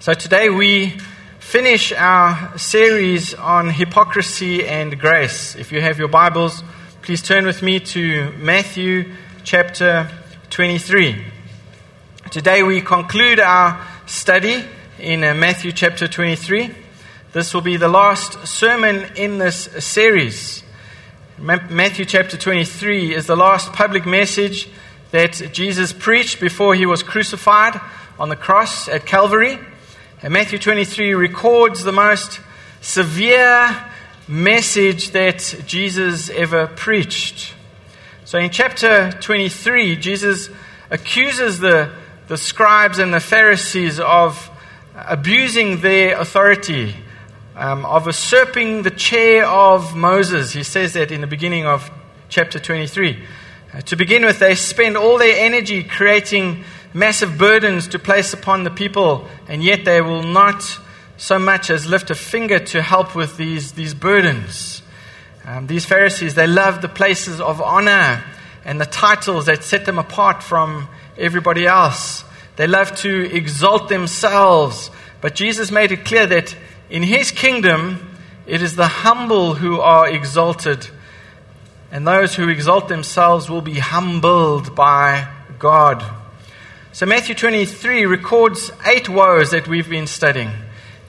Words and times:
So 0.00 0.14
today 0.14 0.48
we 0.48 0.96
finish 1.40 1.92
our 1.92 2.56
series 2.56 3.34
on 3.34 3.68
hypocrisy 3.68 4.66
and 4.66 4.98
grace. 4.98 5.54
If 5.56 5.72
you 5.72 5.82
have 5.82 5.98
your 5.98 6.08
Bibles, 6.08 6.62
please 7.02 7.20
turn 7.20 7.44
with 7.44 7.60
me 7.60 7.80
to 7.80 8.32
Matthew 8.38 9.12
chapter 9.44 10.10
23. 10.48 11.22
Today 12.30 12.62
we 12.62 12.80
conclude 12.80 13.40
our 13.40 13.86
study 14.06 14.64
in 14.98 15.22
uh, 15.22 15.34
Matthew 15.34 15.70
chapter 15.70 16.08
23. 16.08 16.74
This 17.34 17.52
will 17.52 17.60
be 17.60 17.76
the 17.76 17.88
last 17.88 18.48
sermon 18.48 19.04
in 19.16 19.36
this 19.36 19.64
series. 19.80 20.62
Matthew 21.38 22.06
chapter 22.06 22.38
23 22.38 23.14
is 23.14 23.26
the 23.26 23.36
last 23.36 23.74
public 23.74 24.06
message 24.06 24.66
that 25.10 25.50
Jesus 25.52 25.92
preached 25.92 26.40
before 26.40 26.74
he 26.74 26.86
was 26.86 27.02
crucified 27.02 27.78
on 28.18 28.30
the 28.30 28.36
cross 28.36 28.88
at 28.88 29.04
Calvary. 29.04 29.58
And 30.22 30.34
Matthew 30.34 30.58
23 30.58 31.14
records 31.14 31.82
the 31.82 31.92
most 31.92 32.40
severe 32.82 33.90
message 34.28 35.12
that 35.12 35.62
Jesus 35.66 36.28
ever 36.28 36.66
preached. 36.66 37.54
So 38.26 38.38
in 38.38 38.50
chapter 38.50 39.12
23, 39.12 39.96
Jesus 39.96 40.50
accuses 40.90 41.58
the, 41.58 41.90
the 42.28 42.36
scribes 42.36 42.98
and 42.98 43.14
the 43.14 43.20
Pharisees 43.20 43.98
of 43.98 44.50
abusing 44.94 45.80
their 45.80 46.20
authority, 46.20 46.96
um, 47.56 47.86
of 47.86 48.04
usurping 48.04 48.82
the 48.82 48.90
chair 48.90 49.46
of 49.46 49.96
Moses. 49.96 50.52
He 50.52 50.64
says 50.64 50.92
that 50.92 51.10
in 51.10 51.22
the 51.22 51.26
beginning 51.26 51.64
of 51.64 51.90
chapter 52.28 52.58
23. 52.58 53.26
Uh, 53.72 53.80
to 53.80 53.96
begin 53.96 54.26
with, 54.26 54.38
they 54.38 54.54
spend 54.54 54.98
all 54.98 55.16
their 55.16 55.46
energy 55.46 55.82
creating 55.82 56.62
massive 56.92 57.38
burdens 57.38 57.88
to 57.88 57.98
place 57.98 58.32
upon 58.32 58.64
the 58.64 58.70
people, 58.70 59.26
and 59.48 59.62
yet 59.62 59.84
they 59.84 60.00
will 60.00 60.22
not 60.22 60.78
so 61.16 61.38
much 61.38 61.70
as 61.70 61.86
lift 61.86 62.10
a 62.10 62.14
finger 62.14 62.58
to 62.58 62.82
help 62.82 63.14
with 63.14 63.36
these, 63.36 63.72
these 63.72 63.94
burdens. 63.94 64.82
Um, 65.44 65.66
these 65.66 65.84
Pharisees, 65.84 66.34
they 66.34 66.46
love 66.46 66.82
the 66.82 66.88
places 66.88 67.40
of 67.40 67.60
honor 67.60 68.24
and 68.64 68.80
the 68.80 68.86
titles 68.86 69.46
that 69.46 69.64
set 69.64 69.84
them 69.84 69.98
apart 69.98 70.42
from 70.42 70.88
everybody 71.18 71.66
else. 71.66 72.24
They 72.56 72.66
love 72.66 72.94
to 72.96 73.34
exalt 73.34 73.88
themselves. 73.88 74.90
But 75.20 75.34
Jesus 75.34 75.70
made 75.70 75.92
it 75.92 76.04
clear 76.04 76.26
that 76.26 76.56
in 76.88 77.02
his 77.02 77.30
kingdom, 77.30 78.16
it 78.46 78.62
is 78.62 78.76
the 78.76 78.88
humble 78.88 79.54
who 79.54 79.80
are 79.80 80.08
exalted, 80.08 80.88
and 81.92 82.06
those 82.06 82.34
who 82.34 82.48
exalt 82.48 82.88
themselves 82.88 83.48
will 83.48 83.62
be 83.62 83.78
humbled 83.78 84.74
by 84.74 85.28
God. 85.58 86.04
So, 86.92 87.06
Matthew 87.06 87.36
23 87.36 88.04
records 88.06 88.72
eight 88.84 89.08
woes 89.08 89.52
that 89.52 89.68
we've 89.68 89.88
been 89.88 90.08
studying. 90.08 90.50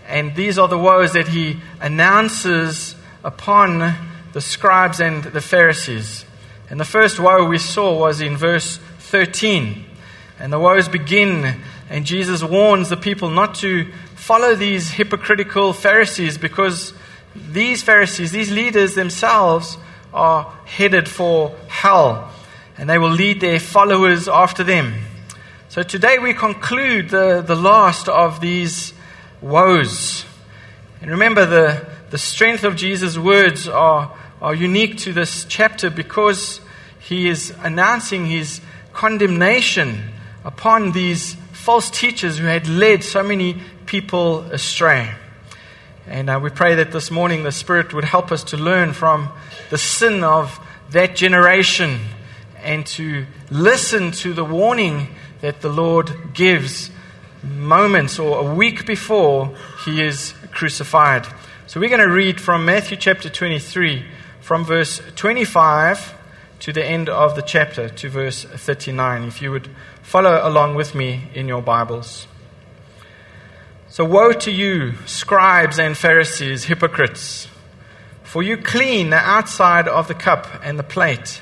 And 0.08 0.36
these 0.36 0.60
are 0.60 0.68
the 0.68 0.78
woes 0.78 1.14
that 1.14 1.28
he 1.28 1.60
announces 1.80 2.96
upon 3.24 3.96
the 4.32 4.42
scribes 4.42 5.00
and 5.00 5.24
the 5.24 5.42
Pharisees. 5.42 6.24
And 6.70 6.80
the 6.80 6.86
first 6.86 7.20
woe 7.20 7.46
we 7.46 7.58
saw 7.58 7.98
was 7.98 8.22
in 8.22 8.38
verse 8.38 8.78
13. 9.00 9.84
And 10.40 10.54
the 10.54 10.59
woes 10.59 10.88
begin, 10.88 11.56
and 11.90 12.06
Jesus 12.06 12.44
warns 12.44 12.90
the 12.90 12.98
people 12.98 13.32
not 13.32 13.56
to 13.56 13.92
follow 14.14 14.54
these 14.54 14.92
hypocritical 14.92 15.74
Pharisees 15.74 16.38
because 16.38 16.94
these 17.36 17.82
Pharisees, 17.82 18.32
these 18.32 18.52
leaders 18.52 18.94
themselves, 18.94 19.80
are 20.14 20.44
headed 20.66 21.09
for 21.09 21.56
hell. 21.68 22.32
And 22.78 22.88
they 22.88 23.00
will 23.00 23.09
lead 23.09 23.42
their 23.42 23.59
followers 23.59 24.28
after 24.28 24.64
them. 24.64 24.94
So 25.72 25.84
today 25.84 26.20
we 26.20 26.34
conclude 26.34 27.12
the, 27.12 27.42
the 27.42 27.56
last 27.56 28.10
of 28.10 28.42
these 28.42 28.92
woes. 29.40 30.26
And 31.02 31.12
remember, 31.12 31.46
the, 31.46 31.88
the 32.10 32.18
strength 32.18 32.66
of 32.66 32.76
Jesus' 32.76 33.18
words 33.18 33.70
are, 33.70 34.14
are 34.42 34.54
unique 34.54 34.98
to 34.98 35.14
this 35.14 35.46
chapter 35.46 35.90
because 35.90 36.60
he 37.00 37.30
is 37.30 37.54
announcing 37.62 38.26
his 38.26 38.60
condemnation 38.92 40.12
upon 40.44 40.92
these 40.92 41.36
false 41.54 41.90
teachers 41.90 42.38
who 42.38 42.48
had 42.48 42.68
led 42.68 43.02
so 43.02 43.24
many 43.24 43.62
people 43.86 44.40
astray. 44.52 45.10
And 46.06 46.30
uh, 46.30 46.42
we 46.44 46.50
pray 46.50 46.76
that 46.76 46.92
this 46.92 47.10
morning 47.10 47.44
the 47.44 47.52
Spirit 47.54 47.94
would 47.94 48.04
help 48.04 48.34
us 48.34 48.44
to 48.44 48.58
learn 48.58 48.92
from 48.92 49.30
the 49.70 49.78
sin 49.78 50.22
of 50.22 50.60
that 50.90 51.16
generation 51.16 52.02
and 52.62 52.86
to 52.88 53.26
listen 53.50 54.12
to 54.12 54.34
the 54.34 54.44
warning 54.44 55.08
that 55.41 55.62
the 55.62 55.69
Lord 55.69 56.34
gives 56.34 56.90
moments 57.44 58.19
or 58.19 58.40
a 58.40 58.56
week 58.56 58.85
before 58.85 59.56
he 59.84 60.02
is 60.02 60.34
crucified. 60.52 61.28
So 61.68 61.79
we're 61.79 61.90
going 61.90 62.02
to 62.02 62.13
read 62.13 62.40
from 62.40 62.66
Matthew 62.66 62.97
chapter 62.97 63.29
23, 63.29 64.06
from 64.40 64.63
verse 64.63 65.01
25 65.16 66.13
to 66.59 66.74
the 66.74 66.85
end 66.85 67.09
of 67.09 67.35
the 67.35 67.41
chapter, 67.41 67.90
to 67.90 68.09
verse 68.09 68.44
39. 68.44 69.24
If 69.24 69.41
you 69.41 69.51
would 69.51 69.69
follow 70.01 70.41
along 70.44 70.75
with 70.75 70.94
me 70.94 71.30
in 71.34 71.47
your 71.47 71.62
Bibles. 71.62 72.28
So, 73.90 74.06
woe 74.06 74.31
to 74.31 74.51
you, 74.51 74.94
scribes 75.06 75.78
and 75.78 75.97
Pharisees, 75.97 76.66
hypocrites! 76.66 77.47
For 78.24 78.41
you 78.41 78.56
clean 78.56 79.09
the 79.09 79.18
outside 79.18 79.88
of 79.88 80.07
the 80.07 80.13
cup 80.13 80.47
and 80.63 80.80
the 80.80 80.84
plate 80.84 81.41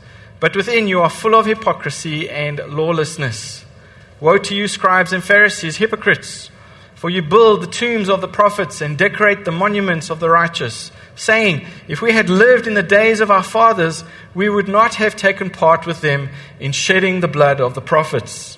but 0.41 0.55
within 0.55 0.87
you 0.87 0.99
are 0.99 1.09
full 1.09 1.35
of 1.35 1.45
hypocrisy 1.45 2.27
and 2.27 2.59
lawlessness. 2.67 3.63
Woe 4.19 4.39
to 4.39 4.55
you, 4.55 4.67
scribes 4.67 5.13
and 5.13 5.23
Pharisees, 5.23 5.77
hypocrites! 5.77 6.49
For 6.95 7.09
you 7.09 7.21
build 7.21 7.61
the 7.61 7.67
tombs 7.67 8.09
of 8.09 8.21
the 8.21 8.27
prophets 8.27 8.81
and 8.81 8.97
decorate 8.97 9.45
the 9.45 9.51
monuments 9.51 10.09
of 10.09 10.19
the 10.19 10.29
righteous, 10.29 10.91
saying, 11.15 11.65
If 11.87 12.01
we 12.01 12.11
had 12.11 12.29
lived 12.29 12.65
in 12.65 12.73
the 12.73 12.83
days 12.83 13.21
of 13.21 13.29
our 13.29 13.43
fathers, 13.43 14.03
we 14.33 14.49
would 14.49 14.67
not 14.67 14.95
have 14.95 15.15
taken 15.15 15.51
part 15.51 15.85
with 15.85 16.01
them 16.01 16.29
in 16.59 16.71
shedding 16.71 17.19
the 17.19 17.27
blood 17.27 17.61
of 17.61 17.75
the 17.75 17.81
prophets. 17.81 18.57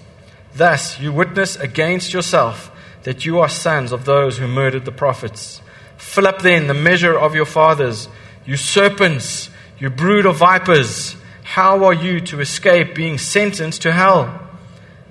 Thus 0.56 1.00
you 1.00 1.12
witness 1.12 1.58
against 1.58 2.14
yourself 2.14 2.72
that 3.04 3.26
you 3.26 3.40
are 3.40 3.50
sons 3.50 3.92
of 3.92 4.06
those 4.06 4.38
who 4.38 4.48
murdered 4.48 4.86
the 4.86 4.92
prophets. 4.92 5.62
Fill 5.98 6.28
up 6.28 6.42
then 6.42 6.68
the 6.68 6.74
measure 6.74 7.18
of 7.18 7.36
your 7.36 7.46
fathers, 7.46 8.08
you 8.46 8.56
serpents, 8.56 9.50
you 9.80 9.90
brood 9.90 10.26
of 10.26 10.38
vipers. 10.38 11.18
How 11.54 11.84
are 11.84 11.94
you 11.94 12.20
to 12.20 12.40
escape 12.40 12.96
being 12.96 13.20
sentenced 13.20 13.84
to 13.84 13.92
hell? 13.92 14.42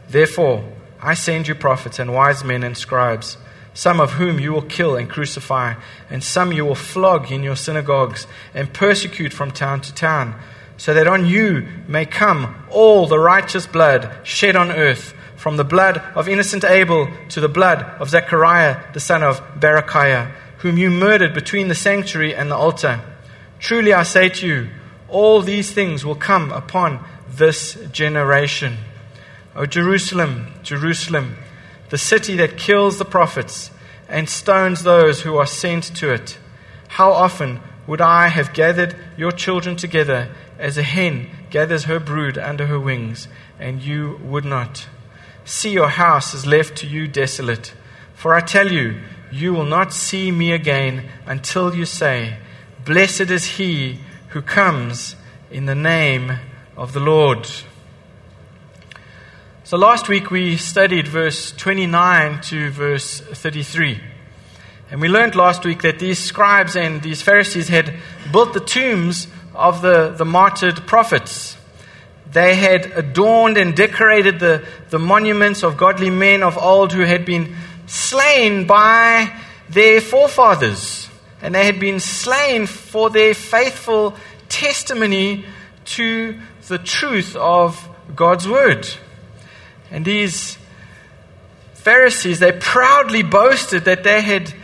Therefore, 0.09 0.65
I 1.01 1.15
send 1.15 1.47
you 1.47 1.55
prophets 1.55 2.01
and 2.01 2.13
wise 2.13 2.43
men 2.43 2.65
and 2.65 2.77
scribes, 2.77 3.37
some 3.75 4.01
of 4.01 4.15
whom 4.15 4.41
you 4.41 4.53
will 4.53 4.63
kill 4.63 4.97
and 4.97 5.09
crucify, 5.09 5.75
and 6.11 6.25
some 6.25 6.53
you 6.53 6.65
will 6.65 6.75
flog 6.75 7.31
in 7.31 7.45
your 7.45 7.55
synagogues 7.55 8.27
and 8.55 8.75
persecute 8.75 9.33
from 9.33 9.53
town 9.53 9.83
to 9.83 9.95
town, 9.95 10.35
so 10.77 10.93
that 10.93 11.07
on 11.07 11.27
you 11.27 11.65
may 11.87 12.07
come 12.07 12.57
all 12.71 13.07
the 13.07 13.21
righteous 13.21 13.69
blood 13.69 14.13
shed 14.25 14.57
on 14.57 14.73
earth, 14.73 15.15
from 15.37 15.57
the 15.57 15.63
blood 15.63 15.99
of 16.17 16.29
innocent 16.29 16.65
Abel 16.65 17.09
to 17.29 17.41
the 17.41 17.49
blood 17.49 17.85
of 18.01 18.11
Zechariah 18.11 18.93
the 18.95 18.99
son 18.99 19.23
of 19.23 19.41
Berechiah, 19.61 20.33
whom 20.59 20.77
you 20.77 20.91
murdered 20.91 21.35
between 21.35 21.69
the 21.69 21.77
sanctuary 21.77 22.35
and 22.35 22.51
the 22.51 22.57
altar. 22.57 23.01
Truly 23.61 23.93
I 23.93 24.03
say 24.03 24.29
to 24.29 24.45
you, 24.49 24.69
all 25.13 25.43
these 25.43 25.71
things 25.71 26.05
will 26.05 26.17
come 26.17 26.51
upon 26.51 27.05
this 27.29 27.75
generation. 27.93 28.79
O 29.55 29.67
Jerusalem, 29.67 30.55
Jerusalem, 30.63 31.37
the 31.91 31.99
city 31.99 32.37
that 32.37 32.57
kills 32.57 32.99
the 32.99 33.05
prophets 33.05 33.71
and 34.09 34.29
stones 34.29 34.83
those 34.83 35.23
who 35.23 35.37
are 35.37 35.47
sent 35.47 35.85
to 35.97 36.13
it. 36.13 36.39
How 36.89 37.13
often 37.13 37.61
would 37.87 38.01
I 38.01 38.29
have 38.29 38.55
gathered 38.55 38.97
your 39.17 39.33
children 39.33 39.77
together 39.77 40.35
as 40.59 40.79
a 40.79 40.83
hen 40.83 41.29
gathers 41.51 41.85
her 41.85 42.01
brood 42.01 42.39
under 42.39 42.67
her 42.67 42.81
wings, 42.81 43.29
and 43.59 43.83
you 43.83 44.19
would 44.23 44.45
not? 44.45 44.87
See, 45.45 45.71
your 45.71 45.89
house 45.89 46.33
is 46.35 46.47
left 46.47 46.77
to 46.79 46.87
you 46.87 47.09
desolate. 47.09 47.75
For 48.15 48.35
I 48.35 48.41
tell 48.41 48.71
you, 48.71 49.01
you 49.31 49.53
will 49.53 49.65
not 49.65 49.93
see 49.93 50.31
me 50.31 50.53
again 50.53 51.09
until 51.27 51.75
you 51.75 51.85
say, 51.85 52.37
Blessed 52.85 53.31
is 53.31 53.57
he 53.57 53.99
who 54.33 54.41
comes 54.41 55.15
in 55.51 55.67
the 55.67 55.75
name 55.75 56.33
of 56.75 56.95
the 56.95 57.01
Lord. 57.01 57.47
So 59.65 59.77
last 59.77 60.09
week 60.09 60.31
we 60.31 60.57
studied 60.57 61.07
verse 61.07 61.53
29 61.53 62.41
to 62.43 62.71
verse 62.71 63.21
33. 63.21 64.01
And 64.91 65.03
we 65.03 65.09
learned 65.09 65.35
last 65.35 65.67
week 65.67 65.83
that 65.83 65.99
these 65.99 66.19
scribes 66.19 66.77
and 66.77 67.03
these 67.03 67.21
Pharisees 67.21 67.69
had 67.69 67.95
built 68.33 68.55
the 68.55 68.61
tombs 68.61 69.27
of 69.55 69.83
the, 69.83 70.11
the 70.11 70.25
martyred 70.25 70.87
prophets. 70.87 71.59
They 72.31 72.55
had 72.55 72.87
adorned 72.87 73.59
and 73.59 73.77
decorated 73.77 74.41
the, 74.41 74.67
the 74.89 74.99
monuments 74.99 75.63
of 75.63 75.77
godly 75.77 76.09
men 76.09 76.43
of 76.43 76.57
old 76.57 76.95
who 76.95 77.03
had 77.03 77.27
been 77.27 77.55
slain 77.87 78.67
by 78.67 79.39
their 79.69 80.01
forefathers. 80.01 81.02
And 81.43 81.55
they 81.55 81.67
had 81.67 81.81
been 81.81 82.01
slain 82.01 82.67
for 82.67 83.11
their 83.11 83.35
faithful 83.35 84.17
testimony 84.49 85.45
to 85.85 86.39
the 86.69 86.79
truth 86.79 87.35
of 87.37 87.89
God's 88.15 88.49
word. 88.49 88.89
And 89.91 90.05
these 90.05 90.57
Pharisees, 91.75 92.39
they 92.39 92.53
proudly 92.53 93.23
boasted 93.23 93.87
that 93.87 94.05
they 94.05 94.23
had, 94.23 94.55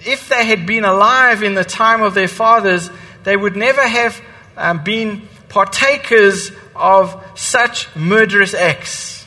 if 0.00 0.28
they 0.28 0.44
had 0.44 0.66
been 0.66 0.84
alive 0.84 1.42
in 1.42 1.54
the 1.54 1.64
time 1.64 2.02
of 2.02 2.12
their 2.12 2.28
fathers, 2.28 2.90
they 3.24 3.36
would 3.36 3.56
never 3.56 3.86
have 3.86 4.20
um, 4.56 4.84
been 4.84 5.28
partakers 5.48 6.52
of 6.76 7.24
such 7.34 7.94
murderous 7.96 8.52
acts. 8.52 9.24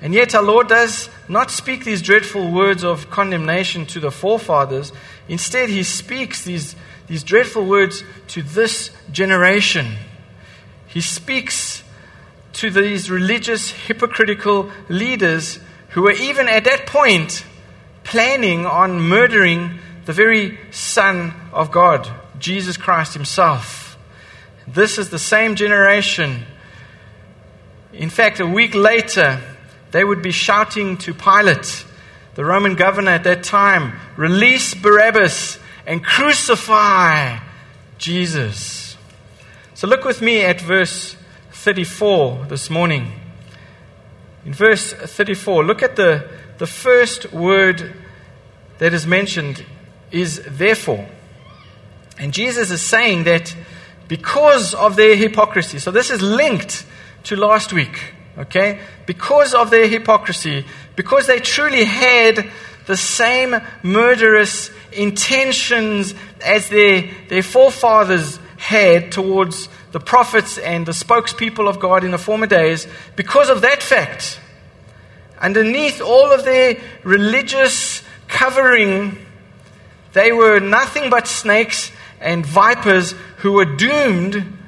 And 0.00 0.14
yet, 0.14 0.34
our 0.34 0.42
Lord 0.42 0.68
does 0.68 1.08
not 1.28 1.50
speak 1.50 1.84
these 1.84 2.02
dreadful 2.02 2.50
words 2.50 2.82
of 2.82 3.08
condemnation 3.10 3.86
to 3.86 4.00
the 4.00 4.10
forefathers. 4.10 4.92
Instead, 5.32 5.70
He 5.70 5.82
speaks 5.82 6.44
these, 6.44 6.76
these 7.06 7.24
dreadful 7.24 7.64
words 7.64 8.04
to 8.28 8.42
this 8.42 8.90
generation. 9.10 9.96
He 10.86 11.00
speaks 11.00 11.82
to 12.52 12.68
these 12.68 13.10
religious, 13.10 13.70
hypocritical 13.70 14.70
leaders 14.90 15.58
who 15.88 16.02
were 16.02 16.12
even 16.12 16.48
at 16.48 16.64
that 16.64 16.86
point 16.86 17.46
planning 18.04 18.66
on 18.66 19.00
murdering 19.00 19.78
the 20.04 20.12
very 20.12 20.58
Son 20.70 21.32
of 21.50 21.70
God, 21.70 22.06
Jesus 22.38 22.76
Christ 22.76 23.14
Himself. 23.14 23.96
This 24.68 24.98
is 24.98 25.08
the 25.08 25.18
same 25.18 25.54
generation. 25.54 26.42
In 27.94 28.10
fact, 28.10 28.38
a 28.38 28.46
week 28.46 28.74
later, 28.74 29.40
they 29.92 30.04
would 30.04 30.20
be 30.20 30.30
shouting 30.30 30.98
to 30.98 31.14
Pilate, 31.14 31.86
the 32.34 32.44
Roman 32.44 32.74
governor 32.74 33.12
at 33.12 33.24
that 33.24 33.42
time, 33.42 33.98
release 34.16 34.74
Barabbas 34.74 35.58
and 35.86 36.04
crucify 36.04 37.38
Jesus. 37.98 38.96
So 39.74 39.86
look 39.86 40.04
with 40.04 40.22
me 40.22 40.42
at 40.42 40.60
verse 40.60 41.16
34 41.52 42.46
this 42.48 42.70
morning. 42.70 43.12
In 44.44 44.54
verse 44.54 44.92
34, 44.92 45.64
look 45.64 45.82
at 45.82 45.96
the, 45.96 46.28
the 46.58 46.66
first 46.66 47.32
word 47.32 47.92
that 48.78 48.92
is 48.92 49.06
mentioned 49.06 49.64
is 50.10 50.42
therefore. 50.46 51.08
And 52.18 52.32
Jesus 52.32 52.70
is 52.70 52.82
saying 52.82 53.24
that 53.24 53.54
because 54.08 54.74
of 54.74 54.96
their 54.96 55.16
hypocrisy, 55.16 55.78
so 55.78 55.90
this 55.90 56.10
is 56.10 56.20
linked 56.20 56.84
to 57.24 57.36
last 57.36 57.72
week, 57.72 58.12
okay? 58.36 58.80
Because 59.06 59.54
of 59.54 59.70
their 59.70 59.86
hypocrisy, 59.86 60.64
because 60.96 61.26
they 61.26 61.40
truly 61.40 61.84
had 61.84 62.50
the 62.86 62.96
same 62.96 63.54
murderous 63.82 64.70
intentions 64.92 66.14
as 66.44 66.68
their, 66.68 67.08
their 67.28 67.42
forefathers 67.42 68.38
had 68.56 69.12
towards 69.12 69.68
the 69.92 70.00
prophets 70.00 70.58
and 70.58 70.86
the 70.86 70.92
spokespeople 70.92 71.68
of 71.68 71.78
God 71.78 72.04
in 72.04 72.10
the 72.10 72.18
former 72.18 72.46
days, 72.46 72.86
because 73.16 73.50
of 73.50 73.60
that 73.62 73.82
fact, 73.82 74.40
underneath 75.38 76.00
all 76.00 76.32
of 76.32 76.44
their 76.44 76.78
religious 77.04 78.02
covering, 78.28 79.18
they 80.12 80.32
were 80.32 80.60
nothing 80.60 81.10
but 81.10 81.26
snakes 81.26 81.90
and 82.20 82.46
vipers 82.46 83.14
who 83.38 83.52
were 83.52 83.64
doomed 83.64 84.58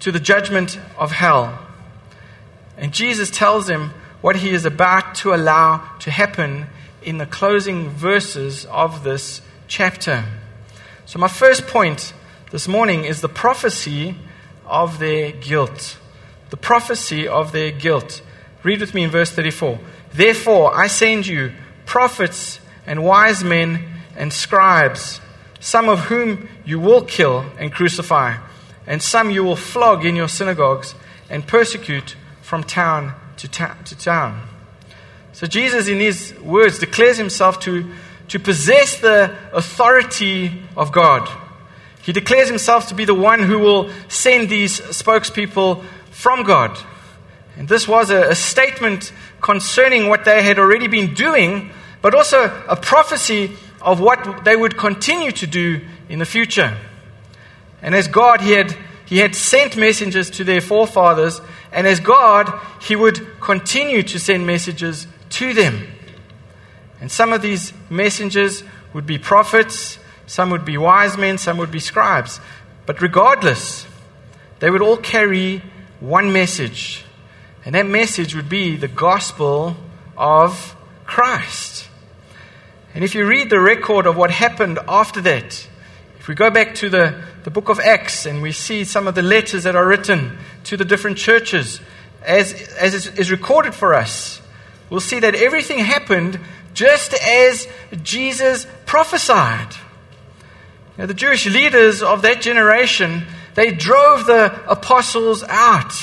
to 0.00 0.12
the 0.12 0.20
judgment 0.20 0.78
of 0.98 1.12
hell. 1.12 1.58
And 2.76 2.92
Jesus 2.92 3.30
tells 3.30 3.66
them 3.66 3.94
what 4.26 4.34
he 4.34 4.50
is 4.50 4.64
about 4.64 5.14
to 5.14 5.32
allow 5.32 5.80
to 6.00 6.10
happen 6.10 6.66
in 7.00 7.18
the 7.18 7.26
closing 7.26 7.88
verses 7.88 8.64
of 8.64 9.04
this 9.04 9.40
chapter. 9.68 10.24
So, 11.04 11.20
my 11.20 11.28
first 11.28 11.68
point 11.68 12.12
this 12.50 12.66
morning 12.66 13.04
is 13.04 13.20
the 13.20 13.28
prophecy 13.28 14.16
of 14.66 14.98
their 14.98 15.30
guilt. 15.30 15.96
The 16.50 16.56
prophecy 16.56 17.28
of 17.28 17.52
their 17.52 17.70
guilt. 17.70 18.20
Read 18.64 18.80
with 18.80 18.94
me 18.94 19.04
in 19.04 19.10
verse 19.10 19.30
34. 19.30 19.78
Therefore, 20.12 20.74
I 20.74 20.88
send 20.88 21.28
you 21.28 21.52
prophets 21.84 22.58
and 22.84 23.04
wise 23.04 23.44
men 23.44 23.84
and 24.16 24.32
scribes, 24.32 25.20
some 25.60 25.88
of 25.88 26.00
whom 26.00 26.48
you 26.64 26.80
will 26.80 27.02
kill 27.02 27.46
and 27.60 27.72
crucify, 27.72 28.38
and 28.88 29.00
some 29.00 29.30
you 29.30 29.44
will 29.44 29.54
flog 29.54 30.04
in 30.04 30.16
your 30.16 30.26
synagogues 30.26 30.96
and 31.30 31.46
persecute 31.46 32.16
from 32.42 32.64
town 32.64 33.14
to, 33.38 33.48
ta- 33.48 33.76
to 33.84 33.96
town. 33.96 34.48
So, 35.32 35.46
Jesus, 35.46 35.88
in 35.88 36.00
his 36.00 36.34
words, 36.40 36.78
declares 36.78 37.18
himself 37.18 37.60
to, 37.60 37.92
to 38.28 38.38
possess 38.38 39.00
the 39.00 39.36
authority 39.52 40.62
of 40.76 40.92
God. 40.92 41.28
He 42.02 42.12
declares 42.12 42.48
himself 42.48 42.88
to 42.88 42.94
be 42.94 43.04
the 43.04 43.14
one 43.14 43.42
who 43.42 43.58
will 43.58 43.90
send 44.08 44.48
these 44.48 44.80
spokespeople 44.80 45.84
from 46.10 46.44
God. 46.44 46.78
And 47.56 47.68
this 47.68 47.88
was 47.88 48.10
a, 48.10 48.30
a 48.30 48.34
statement 48.34 49.12
concerning 49.40 50.08
what 50.08 50.24
they 50.24 50.42
had 50.42 50.58
already 50.58 50.88
been 50.88 51.14
doing, 51.14 51.70
but 52.02 52.14
also 52.14 52.44
a 52.68 52.76
prophecy 52.76 53.52
of 53.82 54.00
what 54.00 54.44
they 54.44 54.56
would 54.56 54.76
continue 54.76 55.32
to 55.32 55.46
do 55.46 55.80
in 56.08 56.18
the 56.18 56.24
future. 56.24 56.76
And 57.82 57.94
as 57.94 58.08
God, 58.08 58.40
he 58.40 58.52
had, 58.52 58.76
he 59.06 59.18
had 59.18 59.34
sent 59.34 59.76
messengers 59.76 60.28
to 60.30 60.44
their 60.44 60.60
forefathers, 60.60 61.40
and 61.72 61.86
as 61.86 62.00
God, 62.00 62.52
he 62.82 62.96
would 62.96 63.40
continue 63.40 64.02
to 64.02 64.18
send 64.18 64.46
messages 64.46 65.06
to 65.30 65.54
them. 65.54 65.86
And 67.00 67.10
some 67.10 67.32
of 67.32 67.40
these 67.40 67.72
messengers 67.88 68.64
would 68.92 69.06
be 69.06 69.18
prophets, 69.18 69.98
some 70.26 70.50
would 70.50 70.64
be 70.64 70.76
wise 70.76 71.16
men, 71.16 71.38
some 71.38 71.56
would 71.58 71.70
be 71.70 71.78
scribes. 71.78 72.40
But 72.84 73.00
regardless, 73.00 73.86
they 74.58 74.70
would 74.70 74.82
all 74.82 74.96
carry 74.96 75.62
one 76.00 76.32
message. 76.32 77.04
And 77.64 77.74
that 77.74 77.86
message 77.86 78.34
would 78.34 78.48
be 78.48 78.76
the 78.76 78.88
gospel 78.88 79.76
of 80.16 80.74
Christ. 81.04 81.88
And 82.94 83.04
if 83.04 83.14
you 83.14 83.26
read 83.26 83.50
the 83.50 83.60
record 83.60 84.06
of 84.06 84.16
what 84.16 84.30
happened 84.30 84.78
after 84.88 85.20
that, 85.20 85.68
if 86.26 86.28
we 86.28 86.34
go 86.34 86.50
back 86.50 86.74
to 86.74 86.88
the, 86.88 87.22
the 87.44 87.52
book 87.52 87.68
of 87.68 87.78
Acts 87.78 88.26
and 88.26 88.42
we 88.42 88.50
see 88.50 88.82
some 88.82 89.06
of 89.06 89.14
the 89.14 89.22
letters 89.22 89.62
that 89.62 89.76
are 89.76 89.86
written 89.86 90.36
to 90.64 90.76
the 90.76 90.84
different 90.84 91.18
churches, 91.18 91.80
as, 92.24 92.52
as 92.80 93.06
is 93.06 93.30
recorded 93.30 93.76
for 93.76 93.94
us, 93.94 94.42
we'll 94.90 94.98
see 94.98 95.20
that 95.20 95.36
everything 95.36 95.78
happened 95.78 96.40
just 96.74 97.14
as 97.14 97.68
Jesus 98.02 98.66
prophesied. 98.86 99.68
Now, 100.98 101.06
the 101.06 101.14
Jewish 101.14 101.46
leaders 101.46 102.02
of 102.02 102.22
that 102.22 102.40
generation, 102.40 103.24
they 103.54 103.70
drove 103.70 104.26
the 104.26 104.68
apostles 104.68 105.44
out. 105.44 105.94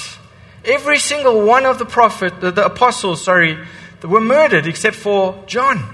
Every 0.64 1.00
single 1.00 1.46
one 1.46 1.66
of 1.66 1.80
the 1.80 1.86
prophet, 1.86 2.40
the, 2.40 2.52
the 2.52 2.68
apostles, 2.68 3.22
sorry, 3.26 3.58
were 4.02 4.22
murdered 4.22 4.68
except 4.68 4.96
for 4.96 5.44
John. 5.48 5.94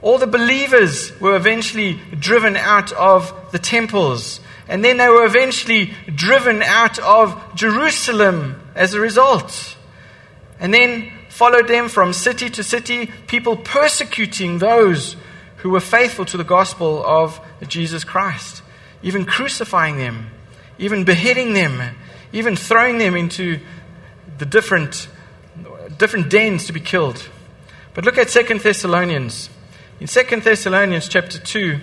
All 0.00 0.18
the 0.18 0.26
believers 0.26 1.18
were 1.20 1.34
eventually 1.34 2.00
driven 2.18 2.56
out 2.56 2.92
of 2.92 3.32
the 3.50 3.58
temples. 3.58 4.40
And 4.68 4.84
then 4.84 4.98
they 4.98 5.08
were 5.08 5.24
eventually 5.24 5.94
driven 6.14 6.62
out 6.62 6.98
of 6.98 7.54
Jerusalem 7.54 8.60
as 8.74 8.94
a 8.94 9.00
result. 9.00 9.76
And 10.60 10.72
then 10.72 11.10
followed 11.28 11.68
them 11.68 11.88
from 11.88 12.12
city 12.12 12.50
to 12.50 12.62
city, 12.62 13.06
people 13.26 13.56
persecuting 13.56 14.58
those 14.58 15.16
who 15.58 15.70
were 15.70 15.80
faithful 15.80 16.24
to 16.26 16.36
the 16.36 16.44
gospel 16.44 17.04
of 17.04 17.40
Jesus 17.66 18.04
Christ, 18.04 18.62
even 19.02 19.24
crucifying 19.24 19.98
them, 19.98 20.30
even 20.78 21.04
beheading 21.04 21.52
them, 21.52 21.96
even 22.32 22.56
throwing 22.56 22.98
them 22.98 23.16
into 23.16 23.60
the 24.38 24.46
different, 24.46 25.08
different 25.96 26.28
dens 26.28 26.66
to 26.66 26.72
be 26.72 26.80
killed. 26.80 27.28
But 27.94 28.04
look 28.04 28.18
at 28.18 28.30
Second 28.30 28.60
Thessalonians. 28.60 29.50
In 30.00 30.06
Second 30.06 30.44
Thessalonians 30.44 31.08
chapter 31.08 31.40
2, 31.40 31.80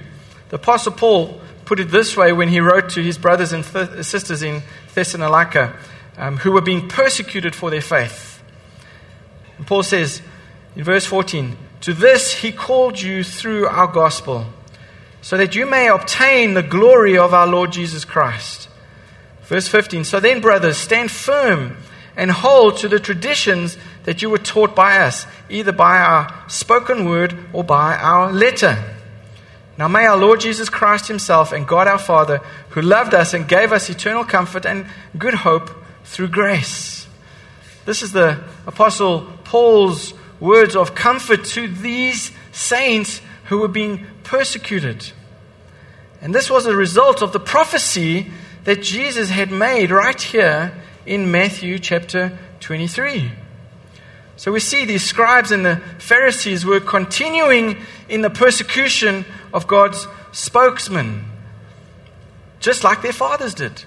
the 0.47 0.55
Apostle 0.55 0.93
Paul 0.93 1.41
put 1.65 1.81
it 1.81 1.91
this 1.91 2.15
way 2.15 2.31
when 2.31 2.47
he 2.47 2.61
wrote 2.61 2.91
to 2.91 3.03
his 3.03 3.17
brothers 3.17 3.51
and 3.51 3.65
th- 3.65 4.05
sisters 4.05 4.41
in 4.41 4.63
Thessalonica 4.93 5.75
um, 6.17 6.37
who 6.37 6.53
were 6.53 6.61
being 6.61 6.87
persecuted 6.87 7.53
for 7.53 7.69
their 7.69 7.81
faith. 7.81 8.41
And 9.57 9.67
Paul 9.67 9.83
says 9.83 10.21
in 10.77 10.85
verse 10.85 11.05
14, 11.05 11.57
To 11.81 11.93
this 11.93 12.35
he 12.35 12.53
called 12.53 13.01
you 13.01 13.21
through 13.21 13.67
our 13.67 13.87
gospel 13.87 14.45
so 15.21 15.35
that 15.35 15.55
you 15.55 15.65
may 15.65 15.89
obtain 15.89 16.53
the 16.53 16.63
glory 16.63 17.17
of 17.17 17.33
our 17.33 17.47
Lord 17.47 17.73
Jesus 17.73 18.05
Christ. 18.05 18.69
Verse 19.41 19.67
15 19.67 20.05
So 20.05 20.21
then, 20.21 20.39
brothers, 20.39 20.77
stand 20.77 21.11
firm 21.11 21.75
and 22.15 22.31
hold 22.31 22.77
to 22.77 22.87
the 22.87 22.99
traditions 22.99 23.77
that 24.05 24.21
you 24.21 24.29
were 24.29 24.37
taught 24.37 24.75
by 24.75 24.99
us, 24.99 25.27
either 25.49 25.71
by 25.71 25.97
our 25.97 26.43
spoken 26.47 27.05
word 27.05 27.37
or 27.51 27.63
by 27.63 27.97
our 27.97 28.31
letter. 28.31 28.77
Now 29.77 29.87
may 29.87 30.05
our 30.05 30.15
Lord 30.15 30.39
Jesus 30.39 30.69
Christ 30.69 31.07
Himself 31.07 31.51
and 31.51 31.67
God 31.67 31.87
our 31.87 31.97
Father, 31.97 32.39
who 32.69 32.81
loved 32.81 33.13
us 33.13 33.33
and 33.33 33.47
gave 33.47 33.73
us 33.73 33.89
eternal 33.89 34.23
comfort 34.23 34.65
and 34.65 34.85
good 35.17 35.33
hope 35.33 35.69
through 36.05 36.29
grace. 36.29 37.07
This 37.85 38.01
is 38.01 38.13
the 38.13 38.43
Apostle 38.65 39.27
Paul's 39.43 40.13
words 40.39 40.75
of 40.75 40.95
comfort 40.95 41.43
to 41.45 41.67
these 41.67 42.31
saints 42.51 43.21
who 43.45 43.59
were 43.59 43.67
being 43.67 44.05
persecuted. 44.23 45.11
And 46.21 46.33
this 46.33 46.49
was 46.49 46.65
a 46.65 46.75
result 46.75 47.21
of 47.21 47.33
the 47.33 47.39
prophecy 47.39 48.31
that 48.63 48.81
Jesus 48.81 49.29
had 49.29 49.51
made 49.51 49.91
right 49.91 50.19
here 50.19 50.73
in 51.05 51.31
Matthew 51.31 51.79
chapter 51.79 52.37
23. 52.61 53.31
So 54.37 54.51
we 54.51 54.59
see 54.59 54.85
these 54.85 55.03
scribes 55.03 55.51
and 55.51 55.65
the 55.65 55.77
Pharisees 55.97 56.65
were 56.65 56.79
continuing 56.79 57.77
in 58.09 58.21
the 58.21 58.29
persecution 58.29 59.25
of 59.53 59.67
God's 59.67 60.07
spokesman, 60.31 61.25
just 62.59 62.83
like 62.83 63.01
their 63.01 63.13
fathers 63.13 63.53
did, 63.53 63.83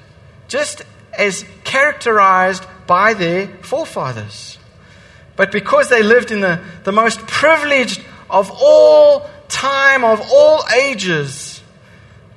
just 0.49 0.83
as 1.17 1.45
characterized 1.65 2.65
by 2.87 3.13
their 3.13 3.49
forefathers. 3.63 4.59
But 5.37 5.53
because 5.53 5.89
they 5.89 6.03
lived 6.03 6.31
in 6.31 6.41
the, 6.41 6.61
the 6.85 6.93
most 6.93 7.21
privileged 7.27 8.03
of 8.31 8.51
all 8.51 9.29
time, 9.49 10.05
of 10.05 10.21
all 10.33 10.65
ages, 10.75 11.63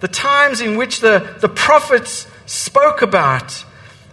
the 0.02 0.08
times 0.08 0.62
in 0.62 0.78
which 0.78 1.00
the, 1.00 1.36
the 1.40 1.50
prophets 1.50 2.28
spoke 2.46 3.02
about, 3.02 3.66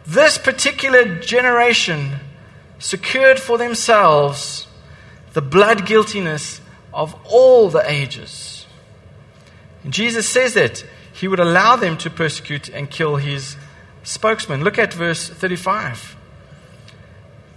this 0.06 0.38
particular 0.38 1.18
generation 1.18 2.12
secured 2.78 3.38
for 3.40 3.58
themselves 3.58 4.66
the 5.32 5.42
blood 5.42 5.86
guiltiness 5.86 6.60
of 6.92 7.14
all 7.24 7.68
the 7.68 7.90
ages. 7.90 8.66
And 9.84 9.92
Jesus 9.92 10.28
says 10.28 10.54
that 10.54 10.84
he 11.12 11.28
would 11.28 11.40
allow 11.40 11.76
them 11.76 11.96
to 11.98 12.10
persecute 12.10 12.68
and 12.68 12.90
kill 12.90 13.16
his 13.16 13.56
spokesman. 14.02 14.64
Look 14.64 14.78
at 14.78 14.94
verse 14.94 15.28
35. 15.28 16.16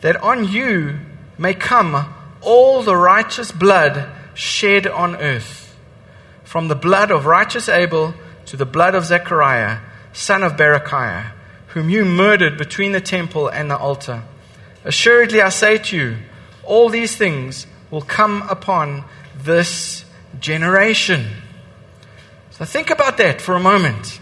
That 0.02 0.18
on 0.18 0.48
you 0.48 1.00
may 1.38 1.54
come 1.54 2.14
all 2.42 2.82
the 2.82 2.96
righteous 2.96 3.52
blood 3.52 4.10
shed 4.34 4.88
on 4.88 5.16
earth, 5.18 5.76
from 6.44 6.68
the 6.68 6.76
blood 6.76 7.12
of 7.12 7.26
righteous 7.26 7.70
Abel 7.70 8.14
to 8.48 8.58
the 8.58 8.66
blood 8.66 8.96
of 8.96 9.06
Zechariah, 9.06 9.80
son 10.14 10.44
of 10.44 10.54
Berechiah, 10.54 11.32
whom 11.68 11.90
you 11.90 12.04
murdered 12.04 12.58
between 12.58 12.92
the 12.92 13.02
temple 13.02 13.48
and 13.48 13.70
the 13.70 13.78
altar. 13.78 14.24
Assuredly, 14.84 15.42
I 15.42 15.50
say 15.50 15.78
to 15.78 15.98
you, 15.98 16.18
all 16.64 16.90
these 16.90 17.16
things 17.16 17.68
will 17.92 18.02
come 18.02 18.44
upon 18.50 19.04
this 19.36 20.06
generation. 20.40 21.28
So 22.52 22.66
think 22.66 22.90
about 22.90 23.18
that 23.18 23.42
for 23.42 23.56
a 23.56 23.60
moment. 23.60 24.20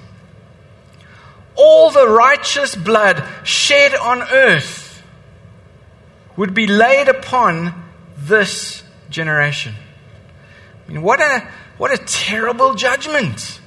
All 1.56 1.92
the 1.92 2.08
righteous 2.08 2.76
blood 2.76 3.24
shed 3.44 3.94
on 3.96 4.22
earth 4.22 5.04
would 6.36 6.54
be 6.54 6.68
laid 6.68 7.10
upon 7.10 7.74
this 8.18 8.84
generation. 9.10 9.76
I 10.88 10.92
mean, 10.92 11.02
what 11.02 11.20
a, 11.20 11.48
what 11.78 11.92
a 11.92 11.98
terrible 11.98 12.76
judgment. 12.76 13.60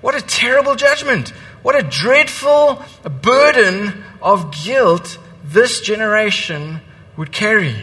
What 0.00 0.14
a 0.14 0.20
terrible 0.20 0.74
judgment. 0.74 1.30
What 1.62 1.74
a 1.74 1.82
dreadful 1.82 2.82
burden 3.22 4.04
of 4.20 4.54
guilt 4.64 5.18
this 5.54 5.80
generation 5.80 6.80
would 7.16 7.32
carry. 7.32 7.76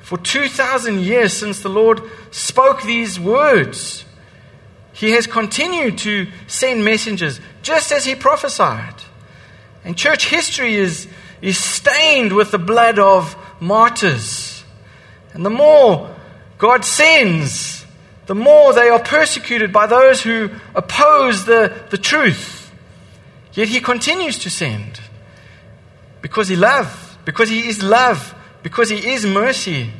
For 0.00 0.18
2,000 0.18 1.00
years 1.00 1.32
since 1.32 1.60
the 1.60 1.68
Lord 1.68 2.02
spoke 2.30 2.82
these 2.82 3.20
words, 3.20 4.04
He 4.92 5.12
has 5.12 5.26
continued 5.26 5.98
to 5.98 6.26
send 6.46 6.84
messengers 6.84 7.40
just 7.62 7.92
as 7.92 8.04
He 8.04 8.14
prophesied. 8.14 8.94
And 9.84 9.96
church 9.96 10.28
history 10.28 10.74
is, 10.74 11.06
is 11.40 11.62
stained 11.62 12.32
with 12.32 12.50
the 12.50 12.58
blood 12.58 12.98
of 12.98 13.36
martyrs. 13.60 14.64
And 15.34 15.44
the 15.44 15.50
more 15.50 16.14
God 16.58 16.84
sends, 16.84 17.84
the 18.26 18.34
more 18.34 18.72
they 18.72 18.88
are 18.88 19.02
persecuted 19.02 19.72
by 19.72 19.86
those 19.86 20.22
who 20.22 20.50
oppose 20.74 21.44
the, 21.44 21.72
the 21.90 21.98
truth. 21.98 22.72
Yet 23.52 23.68
He 23.68 23.80
continues 23.80 24.38
to 24.38 24.50
send. 24.50 25.01
Because 26.22 26.48
He 26.48 26.56
loves, 26.56 27.16
because 27.24 27.50
He 27.50 27.68
is 27.68 27.82
love, 27.82 28.34
because 28.62 28.88
He 28.88 29.12
is 29.12 29.26
mercy, 29.26 29.90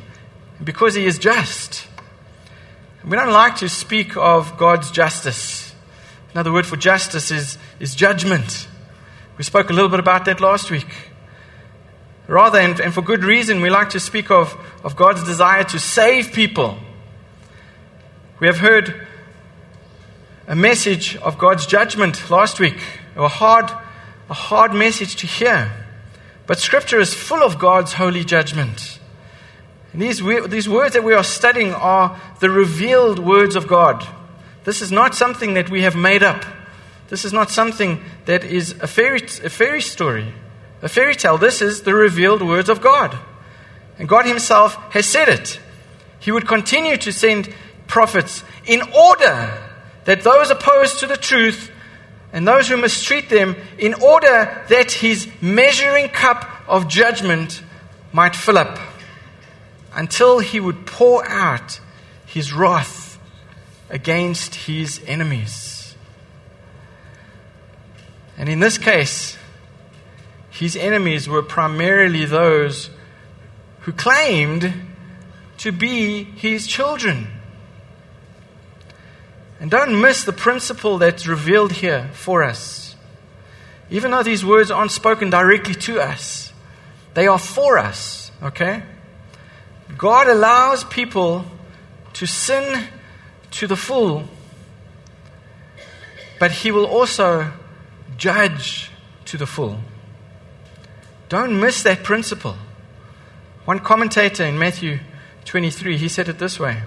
because 0.63 0.95
He 0.95 1.05
is 1.05 1.19
just. 1.19 1.87
We 3.05 3.17
don't 3.17 3.31
like 3.31 3.57
to 3.57 3.67
speak 3.67 4.15
of 4.15 4.57
God's 4.57 4.89
justice. 4.89 5.75
Another 6.31 6.53
word 6.53 6.65
for 6.65 6.77
justice 6.77 7.31
is, 7.31 7.57
is 7.79 7.93
judgment. 7.93 8.67
We 9.37 9.43
spoke 9.43 9.69
a 9.69 9.73
little 9.73 9.89
bit 9.89 9.99
about 9.99 10.25
that 10.25 10.39
last 10.39 10.71
week. 10.71 10.87
Rather, 12.27 12.59
and, 12.59 12.79
and 12.79 12.93
for 12.93 13.01
good 13.01 13.25
reason, 13.25 13.61
we 13.61 13.69
like 13.69 13.89
to 13.89 13.99
speak 13.99 14.31
of, 14.31 14.55
of 14.83 14.95
God's 14.95 15.23
desire 15.23 15.65
to 15.65 15.79
save 15.79 16.31
people. 16.31 16.77
We 18.39 18.47
have 18.47 18.59
heard 18.59 19.05
a 20.47 20.55
message 20.55 21.17
of 21.17 21.37
God's 21.37 21.65
judgment 21.65 22.29
last 22.29 22.59
week, 22.59 22.77
a 23.17 23.27
hard, 23.27 23.69
a 24.29 24.33
hard 24.33 24.73
message 24.73 25.17
to 25.17 25.27
hear. 25.27 25.71
But 26.45 26.59
Scripture 26.59 26.99
is 26.99 27.13
full 27.13 27.41
of 27.41 27.59
God's 27.59 27.93
holy 27.93 28.23
judgment. 28.23 28.99
And 29.93 30.01
these, 30.01 30.21
these 30.47 30.67
words 30.67 30.93
that 30.93 31.03
we 31.03 31.13
are 31.13 31.23
studying 31.23 31.73
are 31.73 32.19
the 32.39 32.49
revealed 32.49 33.19
words 33.19 33.55
of 33.55 33.67
God. 33.67 34.05
This 34.63 34.81
is 34.81 34.91
not 34.91 35.15
something 35.15 35.53
that 35.53 35.69
we 35.69 35.83
have 35.83 35.95
made 35.95 36.23
up. 36.23 36.43
This 37.09 37.25
is 37.25 37.33
not 37.33 37.51
something 37.51 38.03
that 38.25 38.43
is 38.43 38.71
a 38.81 38.87
fairy, 38.87 39.21
a 39.21 39.49
fairy 39.49 39.81
story, 39.81 40.33
a 40.81 40.89
fairy 40.89 41.15
tale. 41.15 41.37
This 41.37 41.61
is 41.61 41.81
the 41.81 41.93
revealed 41.93 42.41
words 42.41 42.69
of 42.69 42.81
God. 42.81 43.17
And 43.99 44.09
God 44.09 44.25
Himself 44.25 44.75
has 44.93 45.05
said 45.05 45.29
it. 45.29 45.59
He 46.19 46.31
would 46.31 46.47
continue 46.47 46.97
to 46.97 47.11
send 47.11 47.53
prophets 47.87 48.43
in 48.65 48.81
order 48.81 49.55
that 50.05 50.21
those 50.21 50.49
opposed 50.49 50.99
to 50.99 51.07
the 51.07 51.17
truth 51.17 51.69
and 52.33 52.47
those 52.47 52.67
who 52.67 52.75
mistreat 52.75 53.29
them, 53.29 53.55
in 53.77 53.93
order 53.93 54.65
that 54.67 54.91
his 54.91 55.29
measuring 55.39 56.09
cup 56.09 56.49
of 56.67 56.87
judgment 56.87 57.61
might 58.11 58.35
fill 58.35 58.57
up, 58.57 58.79
until 59.93 60.39
he 60.39 60.59
would 60.59 60.85
pour 60.85 61.25
out 61.29 61.79
his 62.25 62.51
wrath 62.51 63.19
against 63.89 64.55
his 64.55 64.99
enemies. 65.05 65.95
And 68.35 68.49
in 68.49 68.59
this 68.59 68.79
case, 68.79 69.37
his 70.49 70.75
enemies 70.75 71.29
were 71.29 71.43
primarily 71.43 72.25
those 72.25 72.89
who 73.81 73.91
claimed 73.91 74.73
to 75.59 75.71
be 75.71 76.23
his 76.23 76.65
children. 76.65 77.27
And 79.63 79.71
don't 79.71 80.01
miss 80.01 80.25
the 80.25 80.33
principle 80.33 80.97
that's 80.97 81.25
revealed 81.25 81.71
here 81.71 82.09
for 82.11 82.43
us. 82.43 82.97
Even 83.89 84.11
though 84.11 84.21
these 84.21 84.43
words 84.43 84.69
aren't 84.69 84.91
spoken 84.91 85.29
directly 85.29 85.73
to 85.73 86.01
us, 86.01 86.51
they 87.13 87.27
are 87.27 87.39
for 87.39 87.77
us, 87.77 88.29
okay? 88.43 88.83
God 89.97 90.27
allows 90.27 90.83
people 90.83 91.45
to 92.11 92.25
sin 92.25 92.89
to 93.51 93.65
the 93.65 93.77
full, 93.77 94.25
but 96.39 96.51
He 96.51 96.69
will 96.69 96.85
also 96.85 97.49
judge 98.17 98.91
to 99.27 99.37
the 99.37 99.47
full. 99.47 99.79
Don't 101.29 101.57
miss 101.57 101.83
that 101.83 102.03
principle. 102.03 102.57
One 103.63 103.79
commentator 103.79 104.43
in 104.43 104.59
Matthew 104.59 104.99
23, 105.45 105.97
he 105.97 106.09
said 106.09 106.27
it 106.27 106.37
this 106.37 106.59
way 106.59 106.83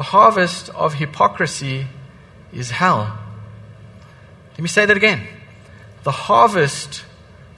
the 0.00 0.04
harvest 0.04 0.70
of 0.70 0.94
hypocrisy 0.94 1.86
is 2.54 2.70
hell. 2.70 3.18
Let 4.52 4.60
me 4.60 4.66
say 4.66 4.86
that 4.86 4.96
again. 4.96 5.26
The 6.04 6.10
harvest 6.10 7.04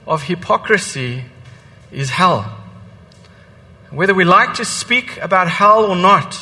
of 0.05 0.23
hypocrisy 0.23 1.23
is 1.89 2.09
hell. 2.09 2.41
Whether 3.91 4.13
we 4.13 4.25
like 4.25 4.55
to 4.55 4.65
speak 4.65 5.15
about 5.19 5.47
hell 5.47 5.85
or 5.85 5.95
not, 5.95 6.35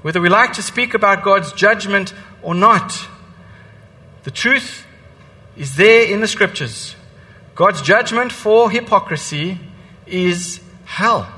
whether 0.00 0.18
we 0.18 0.30
like 0.30 0.54
to 0.54 0.62
speak 0.62 0.94
about 0.94 1.22
God's 1.22 1.52
judgment 1.52 2.14
or 2.40 2.54
not, 2.54 3.06
the 4.22 4.30
truth 4.30 4.86
is 5.58 5.76
there 5.76 6.10
in 6.10 6.22
the 6.22 6.26
scriptures. 6.26 6.96
God's 7.54 7.82
judgment 7.82 8.32
for 8.32 8.70
hypocrisy 8.70 9.58
is 10.06 10.58
hell. 10.86 11.30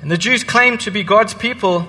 And 0.00 0.12
the 0.12 0.16
Jews 0.16 0.44
claim 0.44 0.78
to 0.78 0.92
be 0.92 1.02
God's 1.02 1.34
people 1.34 1.88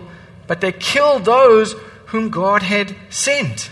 but 0.50 0.62
they 0.62 0.72
killed 0.72 1.26
those 1.26 1.76
whom 2.08 2.30
God 2.30 2.64
had 2.64 2.96
sent. 3.12 3.70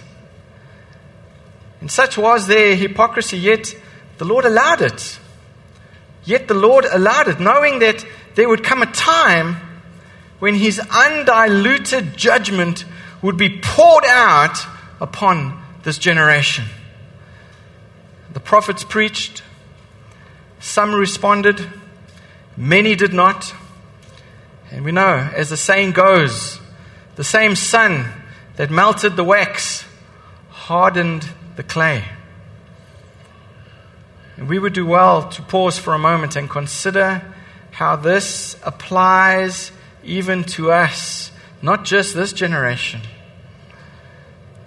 And 1.81 1.89
such 1.89 2.19
was 2.19 2.45
their 2.45 2.75
hypocrisy, 2.75 3.35
yet 3.35 3.75
the 4.19 4.25
Lord 4.25 4.45
allowed 4.45 4.83
it. 4.83 5.19
Yet 6.23 6.47
the 6.47 6.53
Lord 6.53 6.85
allowed 6.85 7.29
it, 7.29 7.39
knowing 7.39 7.79
that 7.79 8.05
there 8.35 8.47
would 8.47 8.63
come 8.63 8.83
a 8.83 8.91
time 8.91 9.55
when 10.37 10.53
his 10.53 10.79
undiluted 10.79 12.15
judgment 12.15 12.85
would 13.23 13.37
be 13.37 13.57
poured 13.59 14.05
out 14.05 14.59
upon 15.01 15.59
this 15.81 15.97
generation. 15.97 16.65
The 18.33 18.39
prophets 18.39 18.83
preached, 18.83 19.41
some 20.59 20.93
responded, 20.93 21.67
many 22.55 22.93
did 22.93 23.13
not. 23.13 23.51
And 24.69 24.85
we 24.85 24.91
know, 24.91 25.27
as 25.33 25.49
the 25.49 25.57
saying 25.57 25.93
goes, 25.93 26.59
the 27.17 27.23
same 27.23 27.55
sun 27.55 28.05
that 28.55 28.69
melted 28.71 29.15
the 29.15 29.23
wax 29.23 29.83
hardened 30.49 31.27
the 31.55 31.63
clay. 31.63 32.05
And 34.37 34.47
we 34.47 34.59
would 34.59 34.73
do 34.73 34.85
well 34.85 35.27
to 35.29 35.41
pause 35.41 35.79
for 35.79 35.95
a 35.95 35.99
moment 35.99 36.35
and 36.35 36.47
consider 36.47 37.23
how 37.71 37.95
this 37.95 38.55
applies 38.63 39.71
even 40.03 40.43
to 40.43 40.71
us, 40.71 41.31
not 41.61 41.85
just 41.85 42.13
this 42.13 42.33
generation. 42.33 43.01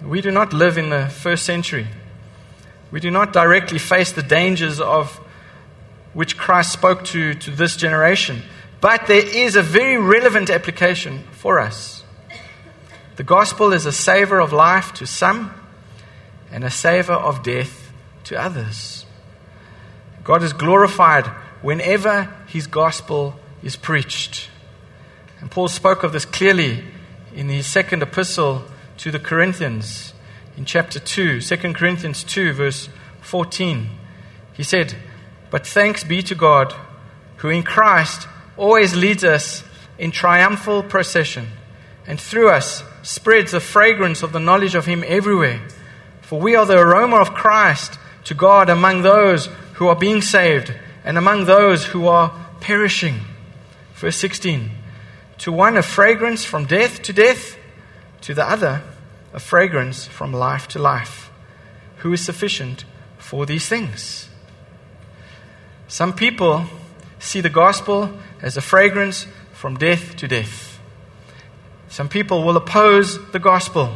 We 0.01 0.19
do 0.19 0.29
not 0.29 0.51
live 0.51 0.77
in 0.77 0.89
the 0.89 1.07
first 1.07 1.45
century. 1.45 1.87
We 2.91 2.99
do 2.99 3.11
not 3.11 3.31
directly 3.31 3.79
face 3.79 4.11
the 4.11 4.23
dangers 4.23 4.81
of 4.81 5.21
which 6.13 6.37
Christ 6.37 6.73
spoke 6.73 7.05
to, 7.05 7.33
to 7.33 7.51
this 7.51 7.77
generation. 7.77 8.41
But 8.81 9.07
there 9.07 9.25
is 9.25 9.55
a 9.55 9.61
very 9.61 9.97
relevant 9.97 10.49
application 10.49 11.23
for 11.31 11.57
us. 11.57 12.00
The 13.17 13.23
gospel 13.23 13.73
is 13.73 13.85
a 13.85 13.91
savor 13.91 14.39
of 14.39 14.53
life 14.53 14.93
to 14.95 15.05
some 15.05 15.53
and 16.51 16.63
a 16.63 16.69
savor 16.69 17.13
of 17.13 17.43
death 17.43 17.91
to 18.25 18.41
others. 18.41 19.05
God 20.23 20.43
is 20.43 20.53
glorified 20.53 21.27
whenever 21.61 22.33
his 22.47 22.67
gospel 22.67 23.35
is 23.63 23.75
preached. 23.75 24.49
And 25.39 25.51
Paul 25.51 25.67
spoke 25.67 26.03
of 26.03 26.13
this 26.13 26.25
clearly 26.25 26.83
in 27.33 27.49
his 27.49 27.65
second 27.65 28.01
epistle 28.01 28.63
to 28.97 29.11
the 29.11 29.19
Corinthians 29.19 30.13
in 30.55 30.65
chapter 30.65 30.99
2, 30.99 31.41
2 31.41 31.57
Corinthians 31.73 32.23
2, 32.23 32.53
verse 32.53 32.89
14. 33.21 33.89
He 34.53 34.63
said, 34.63 34.95
But 35.49 35.65
thanks 35.65 36.03
be 36.03 36.21
to 36.23 36.35
God, 36.35 36.73
who 37.37 37.49
in 37.49 37.63
Christ 37.63 38.27
always 38.57 38.95
leads 38.95 39.23
us 39.23 39.63
in 39.97 40.11
triumphal 40.11 40.83
procession, 40.83 41.47
and 42.05 42.19
through 42.19 42.49
us 42.49 42.83
spreads 43.03 43.51
the 43.51 43.59
fragrance 43.59 44.23
of 44.23 44.31
the 44.31 44.39
knowledge 44.39 44.75
of 44.75 44.85
Him 44.85 45.03
everywhere. 45.07 45.61
For 46.21 46.39
we 46.39 46.55
are 46.55 46.65
the 46.65 46.77
aroma 46.77 47.17
of 47.17 47.33
Christ 47.33 47.99
to 48.25 48.33
God 48.33 48.69
among 48.69 49.01
those 49.01 49.49
who 49.73 49.87
are 49.87 49.95
being 49.95 50.21
saved 50.21 50.73
and 51.03 51.17
among 51.17 51.45
those 51.45 51.85
who 51.85 52.07
are 52.07 52.33
perishing. 52.59 53.21
Verse 53.95 54.15
16 54.17 54.71
To 55.39 55.51
one, 55.51 55.77
a 55.77 55.81
fragrance 55.81 56.45
from 56.45 56.65
death 56.65 57.01
to 57.03 57.13
death, 57.13 57.57
to 58.21 58.33
the 58.33 58.47
other, 58.47 58.83
a 59.33 59.39
fragrance 59.39 60.05
from 60.05 60.31
life 60.33 60.67
to 60.69 60.79
life. 60.79 61.31
Who 61.97 62.13
is 62.13 62.23
sufficient 62.23 62.85
for 63.17 63.45
these 63.45 63.67
things? 63.67 64.29
Some 65.87 66.13
people 66.13 66.65
see 67.19 67.41
the 67.41 67.49
gospel 67.49 68.17
as 68.41 68.57
a 68.57 68.61
fragrance 68.61 69.27
from 69.51 69.77
death 69.77 70.15
to 70.17 70.27
death. 70.27 70.70
Some 71.91 72.07
people 72.07 72.45
will 72.45 72.55
oppose 72.55 73.19
the 73.31 73.39
gospel. 73.39 73.91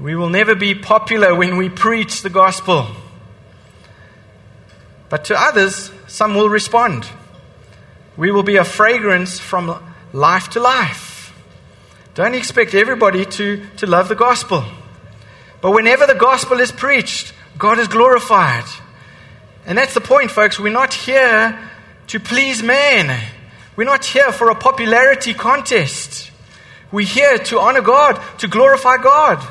We 0.00 0.16
will 0.16 0.30
never 0.30 0.54
be 0.54 0.74
popular 0.74 1.34
when 1.34 1.58
we 1.58 1.68
preach 1.68 2.22
the 2.22 2.30
gospel. 2.30 2.86
But 5.10 5.26
to 5.26 5.38
others, 5.38 5.92
some 6.06 6.34
will 6.34 6.48
respond. 6.48 7.06
We 8.16 8.32
will 8.32 8.42
be 8.42 8.56
a 8.56 8.64
fragrance 8.64 9.38
from 9.38 9.78
life 10.14 10.48
to 10.50 10.60
life. 10.60 11.34
Don't 12.14 12.34
expect 12.34 12.74
everybody 12.74 13.26
to, 13.26 13.66
to 13.76 13.86
love 13.86 14.08
the 14.08 14.14
gospel. 14.14 14.64
But 15.60 15.72
whenever 15.72 16.06
the 16.06 16.14
gospel 16.14 16.60
is 16.60 16.72
preached, 16.72 17.34
God 17.58 17.78
is 17.78 17.88
glorified. 17.88 18.64
And 19.66 19.76
that's 19.76 19.92
the 19.92 20.00
point, 20.00 20.30
folks. 20.30 20.58
We're 20.58 20.72
not 20.72 20.94
here 20.94 21.58
to 22.06 22.20
please 22.20 22.62
man. 22.62 23.22
We're 23.76 23.84
not 23.84 24.06
here 24.06 24.32
for 24.32 24.48
a 24.48 24.54
popularity 24.54 25.34
contest. 25.34 26.23
We're 26.94 27.04
here 27.04 27.38
to 27.38 27.58
honor 27.58 27.80
God, 27.80 28.22
to 28.38 28.46
glorify 28.46 28.98
God. 28.98 29.44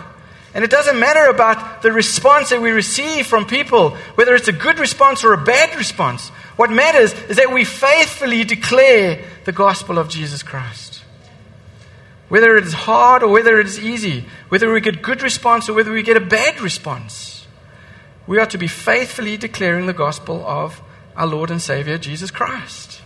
And 0.54 0.64
it 0.64 0.72
doesn't 0.72 0.98
matter 0.98 1.26
about 1.26 1.82
the 1.82 1.92
response 1.92 2.52
that 2.52 2.62
we 2.62 2.72
receive 2.72 3.28
from 3.28 3.46
people, 3.46 3.98
whether 4.16 4.34
it's 4.34 4.48
a 4.48 4.54
good 4.54 4.80
response 4.80 5.26
or 5.26 5.34
a 5.34 5.44
bad 5.44 5.76
response. 5.78 6.30
What 6.56 6.72
matters 6.72 7.12
is 7.12 7.36
that 7.36 7.52
we 7.52 7.66
faithfully 7.66 8.46
declare 8.46 9.26
the 9.44 9.52
gospel 9.52 9.98
of 9.98 10.08
Jesus 10.08 10.42
Christ. 10.42 11.04
Whether 12.30 12.56
it 12.56 12.64
is 12.64 12.74
hard 12.74 13.24
or 13.24 13.34
whether 13.34 13.60
it 13.60 13.66
is 13.66 13.78
easy, 13.78 14.24
whether 14.48 14.72
we 14.72 14.80
get 14.80 15.02
good 15.02 15.22
response 15.22 15.68
or 15.68 15.74
whether 15.74 15.92
we 15.92 16.02
get 16.02 16.16
a 16.16 16.22
bad 16.22 16.62
response, 16.62 17.46
we 18.26 18.40
are 18.40 18.46
to 18.46 18.58
be 18.58 18.68
faithfully 18.68 19.36
declaring 19.36 19.86
the 19.88 19.92
gospel 19.92 20.46
of 20.46 20.82
our 21.18 21.28
Lord 21.28 21.52
and 21.52 21.62
Savior 21.62 21.98
Jesus 21.98 22.32
Christ. 22.32 23.03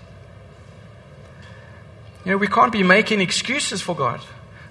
You 2.27 2.33
know, 2.33 2.39
we 2.39 2.47
can't 2.47 2.73
be 2.73 2.83
making 2.83 3.21
excuses 3.21 3.81
for 3.81 3.95
God. 3.95 4.19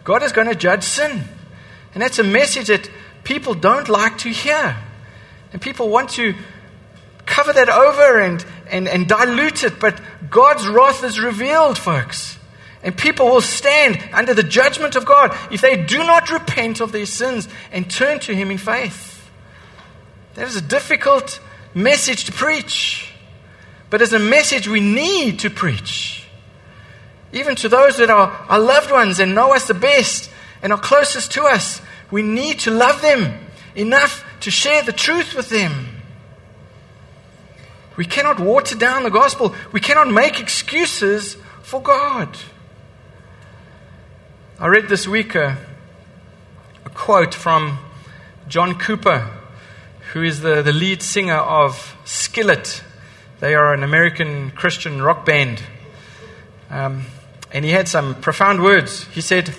God 0.04 0.22
is 0.22 0.32
going 0.32 0.46
to 0.46 0.54
judge 0.54 0.82
sin. 0.82 1.24
And 1.94 2.02
that's 2.02 2.18
a 2.18 2.22
message 2.22 2.66
that 2.66 2.90
people 3.24 3.54
don't 3.54 3.88
like 3.88 4.18
to 4.18 4.28
hear. 4.28 4.76
And 5.54 5.62
people 5.62 5.88
want 5.88 6.10
to 6.10 6.34
cover 7.24 7.54
that 7.54 7.70
over 7.70 8.20
and, 8.20 8.44
and, 8.68 8.86
and 8.86 9.08
dilute 9.08 9.64
it. 9.64 9.80
But 9.80 9.98
God's 10.28 10.68
wrath 10.68 11.02
is 11.02 11.18
revealed, 11.18 11.78
folks. 11.78 12.36
And 12.82 12.94
people 12.94 13.24
will 13.24 13.40
stand 13.40 14.06
under 14.12 14.34
the 14.34 14.42
judgment 14.42 14.94
of 14.94 15.06
God 15.06 15.34
if 15.50 15.62
they 15.62 15.82
do 15.82 16.00
not 16.00 16.30
repent 16.30 16.82
of 16.82 16.92
their 16.92 17.06
sins 17.06 17.48
and 17.72 17.90
turn 17.90 18.20
to 18.20 18.34
Him 18.34 18.50
in 18.50 18.58
faith. 18.58 19.30
That 20.34 20.46
is 20.46 20.56
a 20.56 20.60
difficult 20.60 21.40
message 21.72 22.26
to 22.26 22.32
preach, 22.32 23.14
but 23.88 24.02
it's 24.02 24.12
a 24.12 24.18
message 24.18 24.68
we 24.68 24.80
need 24.80 25.38
to 25.38 25.48
preach. 25.48 26.25
Even 27.36 27.54
to 27.56 27.68
those 27.68 27.98
that 27.98 28.08
are 28.08 28.30
our 28.48 28.58
loved 28.58 28.90
ones 28.90 29.20
and 29.20 29.34
know 29.34 29.54
us 29.54 29.66
the 29.66 29.74
best 29.74 30.30
and 30.62 30.72
are 30.72 30.78
closest 30.78 31.32
to 31.32 31.42
us, 31.42 31.82
we 32.10 32.22
need 32.22 32.60
to 32.60 32.70
love 32.70 33.02
them 33.02 33.38
enough 33.74 34.24
to 34.40 34.50
share 34.50 34.82
the 34.82 34.92
truth 34.92 35.34
with 35.34 35.50
them. 35.50 35.88
We 37.98 38.06
cannot 38.06 38.40
water 38.40 38.74
down 38.74 39.02
the 39.02 39.10
gospel. 39.10 39.54
We 39.70 39.80
cannot 39.80 40.10
make 40.10 40.40
excuses 40.40 41.36
for 41.62 41.82
God. 41.82 42.38
I 44.58 44.68
read 44.68 44.88
this 44.88 45.06
week 45.06 45.34
a, 45.34 45.58
a 46.86 46.90
quote 46.90 47.34
from 47.34 47.78
John 48.48 48.78
Cooper, 48.78 49.28
who 50.14 50.22
is 50.22 50.40
the, 50.40 50.62
the 50.62 50.72
lead 50.72 51.02
singer 51.02 51.36
of 51.36 51.98
Skillet. 52.06 52.82
They 53.40 53.54
are 53.54 53.74
an 53.74 53.82
American 53.82 54.52
Christian 54.52 55.02
rock 55.02 55.26
band. 55.26 55.62
Um, 56.70 57.04
and 57.52 57.64
he 57.64 57.70
had 57.70 57.88
some 57.88 58.14
profound 58.20 58.62
words. 58.62 59.04
He 59.08 59.20
said, 59.20 59.54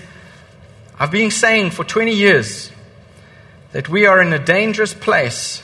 I've 0.99 1.11
been 1.11 1.31
saying 1.31 1.71
for 1.71 1.83
20 1.83 2.11
years 2.11 2.71
that 3.71 3.89
we 3.89 4.05
are 4.05 4.21
in 4.21 4.33
a 4.33 4.39
dangerous 4.39 4.93
place 4.93 5.61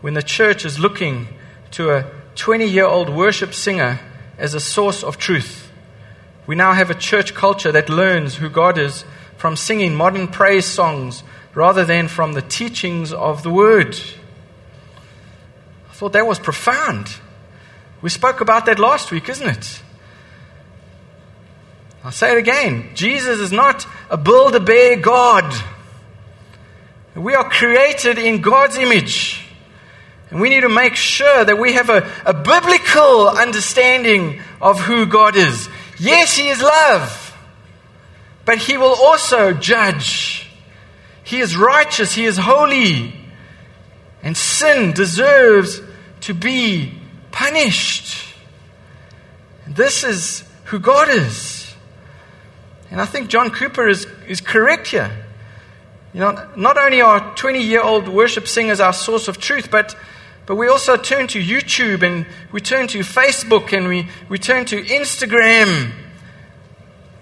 when 0.00 0.14
the 0.14 0.22
church 0.22 0.64
is 0.64 0.78
looking 0.78 1.28
to 1.72 1.90
a 1.90 2.06
20 2.34 2.66
year 2.66 2.86
old 2.86 3.10
worship 3.10 3.52
singer 3.52 4.00
as 4.38 4.54
a 4.54 4.60
source 4.60 5.04
of 5.04 5.18
truth. 5.18 5.70
We 6.46 6.54
now 6.54 6.72
have 6.72 6.90
a 6.90 6.94
church 6.94 7.34
culture 7.34 7.70
that 7.72 7.88
learns 7.88 8.36
who 8.36 8.48
God 8.48 8.78
is 8.78 9.04
from 9.36 9.56
singing 9.56 9.94
modern 9.94 10.28
praise 10.28 10.66
songs 10.66 11.22
rather 11.54 11.84
than 11.84 12.08
from 12.08 12.32
the 12.32 12.42
teachings 12.42 13.12
of 13.12 13.42
the 13.42 13.50
Word. 13.50 13.98
I 15.90 15.92
thought 15.92 16.12
that 16.14 16.26
was 16.26 16.38
profound. 16.38 17.16
We 18.00 18.08
spoke 18.08 18.40
about 18.40 18.66
that 18.66 18.78
last 18.78 19.10
week, 19.10 19.28
isn't 19.28 19.46
it? 19.46 19.82
I'll 22.02 22.12
say 22.12 22.32
it 22.32 22.38
again. 22.38 22.90
Jesus 22.94 23.40
is 23.40 23.52
not 23.52 23.86
a 24.08 24.16
build 24.16 24.54
a 24.54 24.60
bear 24.60 24.96
God. 24.96 25.52
We 27.14 27.34
are 27.34 27.48
created 27.48 28.18
in 28.18 28.40
God's 28.40 28.76
image. 28.76 29.46
And 30.30 30.40
we 30.40 30.48
need 30.48 30.60
to 30.60 30.68
make 30.68 30.94
sure 30.94 31.44
that 31.44 31.58
we 31.58 31.74
have 31.74 31.90
a, 31.90 32.08
a 32.24 32.32
biblical 32.32 33.28
understanding 33.28 34.40
of 34.62 34.80
who 34.80 35.06
God 35.06 35.36
is. 35.36 35.68
Yes, 35.98 36.36
He 36.36 36.48
is 36.48 36.62
love, 36.62 37.36
but 38.44 38.58
He 38.58 38.76
will 38.78 38.94
also 38.94 39.52
judge. 39.52 40.48
He 41.24 41.40
is 41.40 41.56
righteous, 41.56 42.14
He 42.14 42.24
is 42.24 42.38
holy, 42.38 43.12
and 44.22 44.36
sin 44.36 44.92
deserves 44.92 45.82
to 46.22 46.32
be 46.32 46.94
punished. 47.32 48.34
This 49.66 50.04
is 50.04 50.44
who 50.64 50.78
God 50.78 51.08
is. 51.08 51.49
And 52.90 53.00
I 53.00 53.06
think 53.06 53.28
John 53.28 53.50
Cooper 53.50 53.88
is, 53.88 54.06
is 54.26 54.40
correct 54.40 54.88
here. 54.88 55.10
You 56.12 56.20
know, 56.20 56.48
not 56.56 56.76
only 56.76 57.00
are 57.00 57.34
20 57.36 57.62
year 57.62 57.82
old 57.82 58.08
worship 58.08 58.48
singers 58.48 58.80
our 58.80 58.92
source 58.92 59.28
of 59.28 59.38
truth, 59.38 59.70
but 59.70 59.94
but 60.50 60.56
we 60.56 60.66
also 60.66 60.96
turn 60.96 61.28
to 61.28 61.40
YouTube 61.40 62.02
and 62.02 62.26
we 62.50 62.60
turn 62.60 62.88
to 62.88 62.98
Facebook 63.04 63.72
and 63.72 63.86
we, 63.86 64.08
we 64.28 64.36
turn 64.36 64.64
to 64.64 64.82
Instagram. 64.82 65.92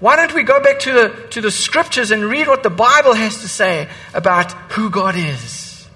Why 0.01 0.17
don't 0.17 0.33
we 0.33 0.45
go 0.45 0.63
back 0.63 0.79
to 0.81 0.93
the, 0.95 1.27
to 1.33 1.43
the 1.43 1.51
scriptures 1.51 2.11
and 2.11 2.25
read 2.25 2.49
what 2.49 2.63
the 2.63 2.71
Bible 2.71 3.13
has 3.13 3.43
to 3.43 3.49
say 3.49 3.91
about 4.15 4.53
who 4.73 4.89
God 4.89 5.15
is? 5.15 5.87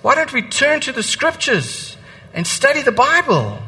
Why 0.00 0.16
don't 0.16 0.32
we 0.32 0.42
turn 0.42 0.80
to 0.80 0.90
the 0.90 1.04
scriptures 1.04 1.96
and 2.34 2.44
study 2.44 2.82
the 2.82 2.90
Bible? 2.90 3.60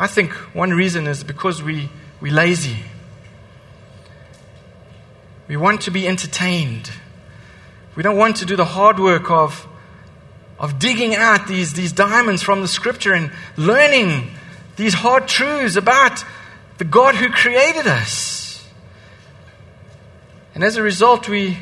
I 0.00 0.06
think 0.06 0.32
one 0.54 0.70
reason 0.70 1.08
is 1.08 1.24
because 1.24 1.60
we, 1.60 1.88
we're 2.20 2.32
lazy. 2.32 2.76
We 5.48 5.56
want 5.56 5.80
to 5.82 5.90
be 5.90 6.06
entertained. 6.06 6.88
We 7.96 8.04
don't 8.04 8.16
want 8.16 8.36
to 8.36 8.46
do 8.46 8.54
the 8.54 8.64
hard 8.64 9.00
work 9.00 9.28
of, 9.28 9.66
of 10.56 10.78
digging 10.78 11.16
out 11.16 11.48
these, 11.48 11.72
these 11.72 11.90
diamonds 11.90 12.42
from 12.42 12.60
the 12.60 12.68
scripture 12.68 13.12
and 13.12 13.32
learning 13.56 14.30
these 14.76 14.94
hard 14.94 15.26
truths 15.26 15.74
about 15.74 16.24
the 16.76 16.84
God 16.84 17.16
who 17.16 17.28
created 17.30 17.88
us. 17.88 18.64
And 20.54 20.62
as 20.62 20.76
a 20.76 20.82
result, 20.82 21.28
we, 21.28 21.58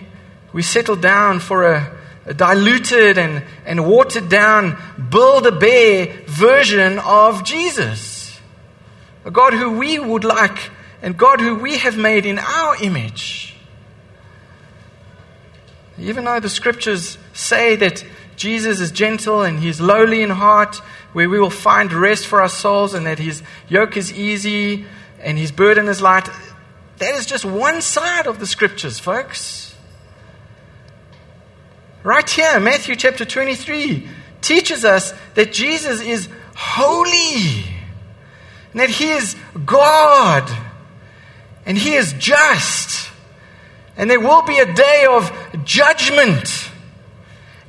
we 0.52 0.60
settle 0.60 0.96
down 0.96 1.40
for 1.40 1.72
a, 1.72 1.98
a 2.26 2.34
diluted 2.34 3.16
and, 3.16 3.44
and 3.64 3.86
watered 3.86 4.28
down, 4.28 4.76
build 5.08 5.46
a 5.46 5.52
bear 5.52 6.12
version 6.26 6.98
of 6.98 7.42
Jesus. 7.42 8.15
A 9.26 9.30
God 9.32 9.52
who 9.52 9.72
we 9.72 9.98
would 9.98 10.22
like 10.22 10.70
and 11.02 11.16
God 11.16 11.40
who 11.40 11.56
we 11.56 11.78
have 11.78 11.98
made 11.98 12.24
in 12.24 12.38
our 12.38 12.80
image. 12.80 13.54
Even 15.98 16.24
though 16.24 16.38
the 16.38 16.48
scriptures 16.48 17.18
say 17.32 17.74
that 17.74 18.04
Jesus 18.36 18.80
is 18.80 18.92
gentle 18.92 19.42
and 19.42 19.58
he's 19.58 19.80
lowly 19.80 20.22
in 20.22 20.30
heart, 20.30 20.76
where 21.12 21.28
we 21.28 21.40
will 21.40 21.50
find 21.50 21.92
rest 21.92 22.26
for 22.26 22.40
our 22.40 22.48
souls 22.48 22.94
and 22.94 23.04
that 23.06 23.18
his 23.18 23.42
yoke 23.68 23.96
is 23.96 24.12
easy 24.12 24.84
and 25.20 25.36
his 25.36 25.50
burden 25.50 25.88
is 25.88 26.00
light, 26.00 26.30
that 26.98 27.14
is 27.16 27.26
just 27.26 27.44
one 27.44 27.82
side 27.82 28.28
of 28.28 28.38
the 28.38 28.46
scriptures, 28.46 29.00
folks. 29.00 29.74
Right 32.04 32.30
here, 32.30 32.60
Matthew 32.60 32.94
chapter 32.94 33.24
23 33.24 34.08
teaches 34.40 34.84
us 34.84 35.12
that 35.34 35.52
Jesus 35.52 36.00
is 36.00 36.28
holy 36.54 37.75
and 38.76 38.82
that 38.82 38.90
he 38.90 39.08
is 39.12 39.34
God 39.64 40.54
and 41.64 41.78
he 41.78 41.94
is 41.94 42.12
just 42.18 43.10
and 43.96 44.10
there 44.10 44.20
will 44.20 44.42
be 44.42 44.58
a 44.58 44.70
day 44.70 45.06
of 45.08 45.32
judgment. 45.64 46.70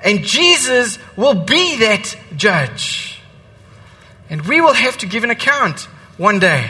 And 0.01 0.23
Jesus 0.25 0.99
will 1.15 1.45
be 1.45 1.77
that 1.77 2.17
judge. 2.35 3.21
And 4.29 4.41
we 4.41 4.59
will 4.59 4.73
have 4.73 4.97
to 4.97 5.05
give 5.05 5.23
an 5.23 5.29
account 5.29 5.83
one 6.17 6.39
day. 6.39 6.69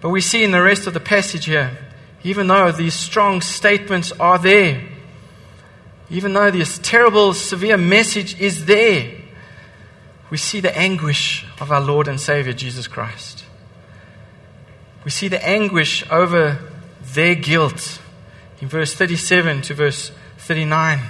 But 0.00 0.10
we 0.10 0.20
see 0.20 0.42
in 0.42 0.50
the 0.50 0.60
rest 0.60 0.88
of 0.88 0.92
the 0.92 1.00
passage 1.00 1.44
here, 1.44 1.78
even 2.24 2.48
though 2.48 2.72
these 2.72 2.94
strong 2.94 3.40
statements 3.40 4.10
are 4.12 4.38
there, 4.38 4.82
even 6.10 6.32
though 6.32 6.50
this 6.50 6.78
terrible, 6.78 7.34
severe 7.34 7.76
message 7.76 8.38
is 8.40 8.66
there, 8.66 9.12
we 10.30 10.36
see 10.36 10.60
the 10.60 10.76
anguish 10.76 11.46
of 11.60 11.70
our 11.70 11.80
Lord 11.80 12.08
and 12.08 12.20
Savior 12.20 12.52
Jesus 12.52 12.86
Christ 12.86 13.44
we 15.04 15.10
see 15.10 15.28
the 15.28 15.46
anguish 15.46 16.02
over 16.10 16.58
their 17.12 17.34
guilt 17.34 18.00
in 18.60 18.68
verse 18.68 18.94
37 18.94 19.62
to 19.62 19.74
verse 19.74 20.10
39. 20.38 21.00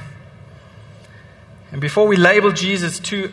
And 1.70 1.80
before 1.80 2.06
we 2.06 2.16
label 2.16 2.50
Jesus 2.50 2.98
too 2.98 3.32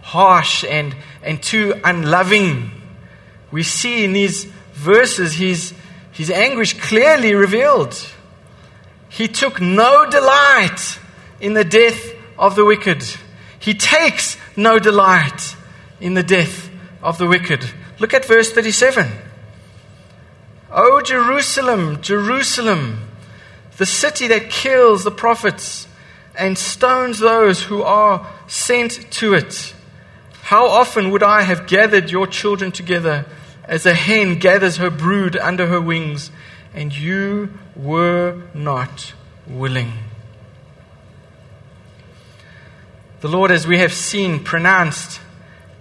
harsh 0.00 0.64
and, 0.64 0.96
and 1.22 1.42
too 1.42 1.78
unloving, 1.84 2.70
we 3.50 3.62
see 3.62 4.04
in 4.04 4.14
these 4.14 4.44
verses 4.72 5.34
his, 5.34 5.74
his 6.10 6.30
anguish 6.30 6.78
clearly 6.80 7.34
revealed. 7.34 7.94
He 9.10 9.28
took 9.28 9.60
no 9.60 10.08
delight 10.08 10.97
in 11.40 11.54
the 11.54 11.64
death 11.64 12.12
of 12.38 12.54
the 12.54 12.64
wicked. 12.64 13.04
He 13.58 13.74
takes 13.74 14.36
no 14.56 14.78
delight 14.78 15.56
in 16.00 16.14
the 16.14 16.22
death 16.22 16.70
of 17.02 17.18
the 17.18 17.26
wicked. 17.26 17.64
Look 17.98 18.14
at 18.14 18.24
verse 18.24 18.52
37. 18.52 19.10
O 20.70 21.00
Jerusalem, 21.00 22.00
Jerusalem, 22.02 23.08
the 23.78 23.86
city 23.86 24.26
that 24.28 24.50
kills 24.50 25.04
the 25.04 25.10
prophets 25.10 25.88
and 26.36 26.56
stones 26.56 27.18
those 27.18 27.62
who 27.62 27.82
are 27.82 28.26
sent 28.46 29.10
to 29.12 29.34
it. 29.34 29.74
How 30.42 30.66
often 30.68 31.10
would 31.10 31.22
I 31.22 31.42
have 31.42 31.66
gathered 31.66 32.10
your 32.10 32.26
children 32.26 32.70
together 32.72 33.26
as 33.64 33.86
a 33.86 33.94
hen 33.94 34.38
gathers 34.38 34.76
her 34.76 34.90
brood 34.90 35.36
under 35.36 35.66
her 35.66 35.80
wings, 35.80 36.30
and 36.74 36.96
you 36.96 37.52
were 37.76 38.40
not 38.54 39.12
willing? 39.46 39.92
The 43.20 43.28
Lord, 43.28 43.50
as 43.50 43.66
we 43.66 43.78
have 43.78 43.92
seen, 43.92 44.44
pronounced 44.44 45.20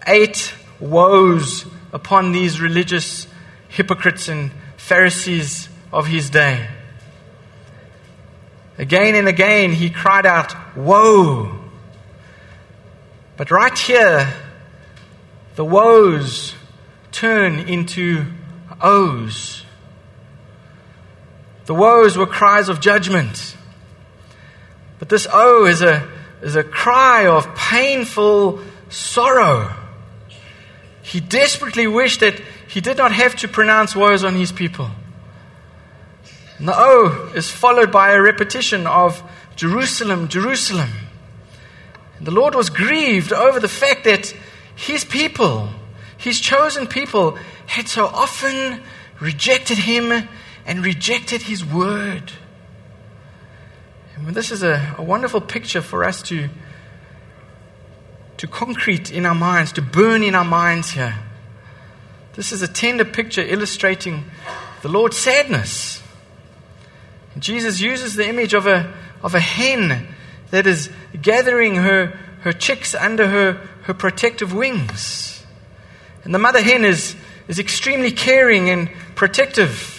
eight 0.08 0.54
woes 0.80 1.66
upon 1.94 2.32
these 2.32 2.60
religious 2.60 3.28
hypocrites 3.68 4.28
and 4.28 4.52
Pharisees 4.78 5.70
of 5.94 6.08
his 6.08 6.30
day. 6.32 6.68
Again 8.80 9.16
and 9.16 9.28
again, 9.28 9.72
he 9.72 9.90
cried 9.90 10.26
out, 10.26 10.56
Woe! 10.76 11.60
But 13.36 13.52
right 13.52 13.78
here, 13.78 14.34
the 15.56 15.66
woes 15.66 16.56
turn 17.12 17.60
into 17.60 18.26
ohs. 18.82 19.64
The 21.66 21.76
woes 21.76 22.18
were 22.18 22.26
cries 22.26 22.70
of 22.70 22.80
judgment. 22.80 23.56
But 25.00 25.10
this 25.10 25.28
O 25.32 25.66
is 25.66 25.82
a, 25.82 26.08
is 26.42 26.56
a 26.56 26.64
cry 26.64 27.28
of 27.28 27.56
painful 27.56 28.60
sorrow. 28.90 29.76
He 31.02 31.20
desperately 31.20 31.88
wished 31.88 32.20
that 32.20 32.40
he 32.68 32.82
did 32.82 32.98
not 32.98 33.12
have 33.12 33.36
to 33.38 33.48
pronounce 33.48 33.96
woes 33.96 34.24
on 34.24 34.36
his 34.36 34.52
people. 34.52 34.90
And 36.58 36.68
the 36.68 36.76
O 36.76 37.32
is 37.36 37.50
followed 37.50 37.92
by 37.92 38.12
a 38.12 38.22
repetition 38.22 38.88
of 38.88 39.24
Jerusalem, 39.56 40.28
Jerusalem. 40.28 40.90
And 42.18 42.28
the 42.28 42.32
Lord 42.32 42.56
was 42.56 42.70
grieved 42.70 43.32
over 43.32 43.60
the 43.60 43.68
fact 43.68 44.04
that 44.06 44.34
his 44.76 45.06
people, 45.06 45.70
his 46.18 46.40
chosen 46.40 46.88
people, 46.88 47.38
had 47.68 47.88
so 47.88 48.08
often 48.08 48.82
rejected 49.20 49.78
him 49.78 50.28
and 50.66 50.84
rejected 50.84 51.44
his 51.44 51.64
word. 51.64 52.32
And 54.26 54.36
this 54.36 54.52
is 54.52 54.64
a, 54.64 54.96
a 54.98 55.04
wonderful 55.04 55.42
picture 55.42 55.82
for 55.82 56.04
us 56.04 56.22
to, 56.24 56.50
to 58.38 58.48
concrete 58.48 59.12
in 59.12 59.26
our 59.26 59.36
minds, 59.36 59.72
to 59.74 59.82
burn 59.82 60.24
in 60.24 60.34
our 60.34 60.46
minds 60.46 60.92
here. 60.92 61.16
This 62.34 62.52
is 62.52 62.62
a 62.62 62.68
tender 62.68 63.06
picture 63.06 63.42
illustrating 63.42 64.26
the 64.82 64.90
Lord's 64.90 65.18
sadness. 65.18 66.02
And 67.34 67.44
Jesus 67.44 67.80
uses 67.80 68.16
the 68.16 68.28
image 68.28 68.54
of 68.54 68.68
a, 68.68 68.92
of 69.22 69.36
a 69.36 69.40
hen 69.40 70.08
that 70.52 70.66
is 70.66 70.90
gathering 71.22 71.76
her, 71.76 72.08
her 72.42 72.54
chicks 72.54 72.96
under 72.96 73.28
her, 73.28 73.54
her 73.84 73.94
protective 73.94 74.54
wings. 74.54 75.46
And 76.24 76.34
the 76.34 76.40
mother 76.40 76.62
hen 76.62 76.84
is, 76.84 77.16
is 77.48 77.60
extremely 77.60 78.12
caring 78.12 78.70
and 78.70 78.90
protective. 79.16 79.97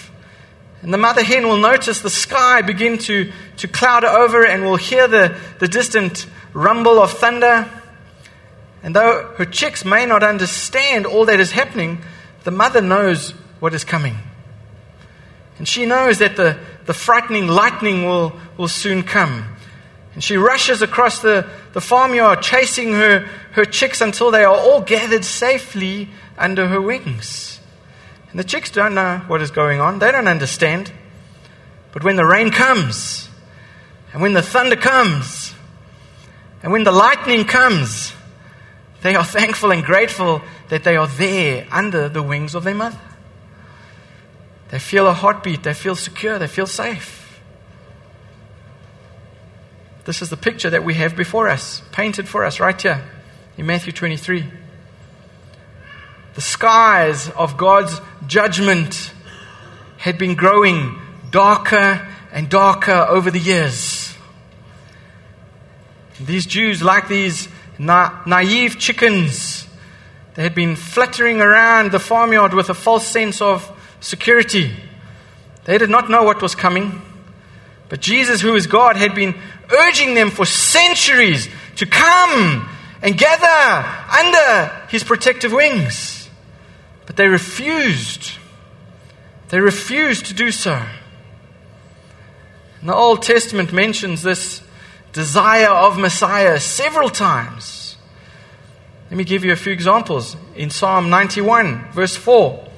And 0.83 0.93
the 0.93 0.99
mother 0.99 1.23
hen 1.23 1.49
will 1.49 1.57
notice 1.57 2.01
the 2.01 2.11
sky 2.11 2.63
begin 2.63 2.99
to, 2.99 3.33
to 3.57 3.69
cloud 3.69 4.05
over 4.05 4.47
and 4.47 4.65
will 4.65 4.77
hear 4.77 5.09
the, 5.09 5.37
the 5.59 5.67
distant 5.67 6.27
rumble 6.53 7.01
of 7.01 7.13
thunder. 7.13 7.69
And 8.83 8.95
though 8.95 9.35
her 9.39 9.45
chicks 9.45 9.85
may 9.85 10.07
not 10.07 10.23
understand 10.23 11.05
all 11.05 11.25
that 11.25 11.41
is 11.41 11.51
happening, 11.51 12.03
the 12.45 12.53
mother 12.53 12.81
knows 12.81 13.31
what 13.59 13.75
is 13.75 13.83
coming. 13.83 14.17
And 15.59 15.67
she 15.67 15.85
knows 15.85 16.19
that 16.19 16.37
the, 16.37 16.59
the 16.87 16.95
frightening 16.95 17.49
lightning 17.49 18.05
will, 18.05 18.39
will 18.57 18.69
soon 18.69 19.03
come. 19.03 19.57
And 20.15 20.23
she 20.23 20.37
rushes 20.37 20.81
across 20.81 21.21
the, 21.21 21.49
the 21.73 21.81
farmyard, 21.81 22.43
chasing 22.43 22.93
her, 22.93 23.29
her 23.53 23.65
chicks 23.65 24.01
until 24.01 24.31
they 24.31 24.45
are 24.45 24.57
all 24.57 24.81
gathered 24.81 25.25
safely 25.25 26.09
under 26.37 26.69
her 26.69 26.81
wings. 26.81 27.58
And 28.31 28.39
the 28.39 28.45
chicks 28.45 28.71
don't 28.71 28.95
know 28.95 29.23
what 29.27 29.41
is 29.41 29.51
going 29.51 29.81
on, 29.81 29.99
they 29.99 30.13
don't 30.13 30.29
understand. 30.29 30.93
But 31.93 32.05
when 32.05 32.17
the 32.17 32.27
rain 32.27 32.51
comes, 32.51 33.29
and 34.13 34.21
when 34.21 34.35
the 34.35 34.43
thunder 34.43 34.77
comes, 34.77 35.55
and 36.63 36.73
when 36.73 36.85
the 36.85 36.93
lightning 36.93 37.45
comes, 37.45 38.13
they 39.03 39.15
are 39.15 39.25
thankful 39.39 39.71
and 39.71 39.85
grateful 39.85 40.43
that 40.69 40.85
they 40.85 40.97
are 40.97 41.07
there 41.07 41.67
under 41.71 42.09
the 42.09 42.23
wings 42.23 42.55
of 42.55 42.65
their 42.65 42.75
mother. 42.75 42.99
They 44.71 44.79
feel 44.79 45.07
a 45.07 45.15
heartbeat, 45.15 45.63
they 45.63 45.73
feel 45.73 45.97
secure, 45.97 46.39
they 46.39 46.47
feel 46.47 46.67
safe. 46.67 47.41
This 50.05 50.21
is 50.23 50.31
the 50.31 50.37
picture 50.37 50.71
that 50.71 50.85
we 50.85 50.95
have 50.95 51.17
before 51.17 51.49
us, 51.49 51.83
painted 51.93 52.29
for 52.29 52.45
us 52.45 52.61
right 52.61 52.81
here 52.81 53.03
in 53.57 53.67
Matthew 53.67 53.93
23. 53.93 54.47
The 56.39 56.43
skies 56.43 57.29
of 57.31 57.57
God's 57.57 58.01
judgment 58.29 59.13
had 59.97 60.19
been 60.19 60.37
growing 60.37 60.97
darker 61.33 62.07
and 62.31 62.49
darker 62.49 62.93
over 62.93 63.29
the 63.33 63.41
years. 63.41 64.15
These 66.21 66.47
Jews, 66.47 66.81
like 66.81 67.09
these 67.09 67.49
na- 67.77 68.23
naive 68.25 68.79
chickens, 68.79 69.67
they 70.37 70.45
had 70.45 70.55
been 70.55 70.77
fluttering 70.77 71.41
around 71.41 71.91
the 71.91 71.99
farmyard 71.99 72.55
with 72.55 72.71
a 72.71 72.75
false 72.75 73.09
sense 73.09 73.43
of 73.43 73.69
security. 73.99 74.71
They 75.65 75.77
did 75.77 75.91
not 75.91 76.09
know 76.09 76.23
what 76.23 76.41
was 76.41 76.55
coming. 76.55 77.03
But 77.89 78.01
Jesus, 78.01 78.41
who 78.41 78.55
is 78.55 78.69
God, 78.69 78.97
had 78.97 79.17
been 79.17 79.35
urging 79.73 80.15
them 80.15 80.31
for 80.31 80.47
centuries 80.47 81.49
to 81.79 81.87
come 81.87 82.71
and 83.03 83.19
gather 83.19 83.89
under 84.17 84.87
his 84.89 85.03
protective 85.03 85.51
wings. 85.51 86.18
But 87.09 87.17
they 87.17 87.27
refused. 87.27 88.33
They 89.49 89.61
refused 89.61 90.27
to 90.27 90.35
do 90.35 90.51
so. 90.51 90.75
And 92.81 92.89
the 92.91 92.95
Old 92.95 93.23
Testament 93.23 93.73
mentions 93.73 94.23
this 94.23 94.61
desire 95.15 95.71
of 95.71 95.99
Messiah 95.99 96.61
several 96.61 97.09
times. 97.09 97.97
Let 99.11 99.17
me 99.17 99.25
give 99.25 99.43
you 99.43 99.53
a 99.53 99.57
few 99.57 99.73
examples. 99.73 100.37
In 100.55 100.69
Psalm 100.69 101.09
91, 101.09 101.93
verse 101.93 102.15
4, 102.15 102.69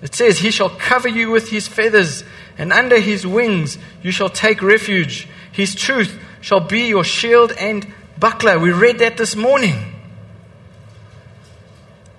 it 0.00 0.14
says, 0.14 0.38
He 0.38 0.52
shall 0.52 0.70
cover 0.70 1.08
you 1.08 1.32
with 1.32 1.50
his 1.50 1.66
feathers, 1.66 2.22
and 2.56 2.72
under 2.72 3.00
his 3.00 3.26
wings 3.26 3.78
you 4.00 4.12
shall 4.12 4.28
take 4.28 4.62
refuge. 4.62 5.26
His 5.50 5.74
truth 5.74 6.20
shall 6.40 6.60
be 6.60 6.86
your 6.86 7.02
shield 7.02 7.50
and 7.50 7.92
buckler. 8.16 8.60
We 8.60 8.70
read 8.70 9.00
that 9.00 9.16
this 9.16 9.34
morning. 9.34 9.93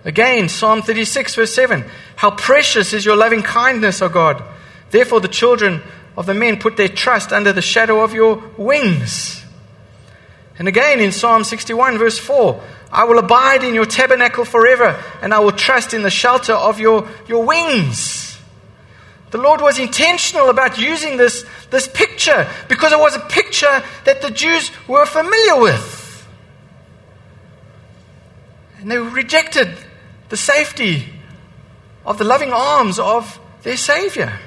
Again, 0.06 0.50
Psalm 0.50 0.84
36, 0.84 1.36
verse 1.36 1.54
7. 1.54 1.84
How 2.16 2.32
precious 2.32 2.94
is 2.94 3.04
your 3.04 3.18
loving 3.18 3.42
kindness, 3.42 4.02
O 4.04 4.08
God. 4.08 4.44
Therefore, 4.92 5.20
the 5.20 5.28
children 5.28 5.82
of 6.16 6.28
the 6.28 6.34
men 6.34 6.60
put 6.60 6.78
their 6.78 6.88
trust 6.88 7.34
under 7.34 7.52
the 7.52 7.62
shadow 7.62 8.04
of 8.04 8.14
your 8.14 8.42
wings. 8.56 9.44
And 10.58 10.68
again 10.68 11.02
in 11.02 11.12
Psalm 11.12 11.44
61, 11.44 11.98
verse 11.98 12.18
4, 12.18 12.62
I 12.92 13.04
will 13.04 13.20
abide 13.20 13.64
in 13.64 13.74
your 13.74 13.86
tabernacle 13.86 14.46
forever, 14.46 15.04
and 15.22 15.34
I 15.34 15.40
will 15.40 15.52
trust 15.52 15.94
in 15.94 16.04
the 16.04 16.10
shelter 16.10 16.54
of 16.54 16.80
your, 16.80 17.10
your 17.28 17.46
wings. 17.46 18.38
The 19.32 19.38
Lord 19.38 19.60
was 19.60 19.80
intentional 19.80 20.50
about 20.50 20.78
using 20.78 21.18
this, 21.18 21.46
this 21.72 21.90
picture 21.90 22.48
because 22.70 22.94
it 22.94 23.00
was 23.00 23.18
a 23.18 23.20
picture 23.20 23.84
that 24.06 24.22
the 24.22 24.32
Jews 24.32 24.72
were 24.88 25.06
familiar 25.06 25.60
with. 25.60 26.26
And 28.80 28.90
they 28.90 28.98
rejected 28.98 29.76
the 30.30 30.38
safety 30.38 31.10
of 32.06 32.18
the 32.18 32.24
loving 32.24 32.52
arms 32.52 33.00
of 33.00 33.40
their 33.64 33.78
Savior. 33.78 34.40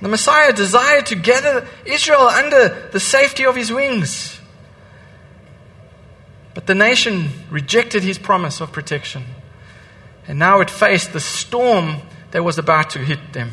The 0.00 0.08
Messiah 0.08 0.52
desired 0.52 1.06
to 1.06 1.14
gather 1.14 1.66
Israel 1.84 2.22
under 2.22 2.88
the 2.90 3.00
safety 3.00 3.44
of 3.44 3.54
his 3.54 3.72
wings. 3.72 4.40
But 6.54 6.66
the 6.66 6.74
nation 6.74 7.30
rejected 7.50 8.02
his 8.02 8.18
promise 8.18 8.60
of 8.60 8.72
protection. 8.72 9.24
And 10.26 10.38
now 10.38 10.60
it 10.60 10.70
faced 10.70 11.12
the 11.12 11.20
storm 11.20 12.02
that 12.32 12.42
was 12.42 12.58
about 12.58 12.90
to 12.90 12.98
hit 12.98 13.32
them. 13.32 13.50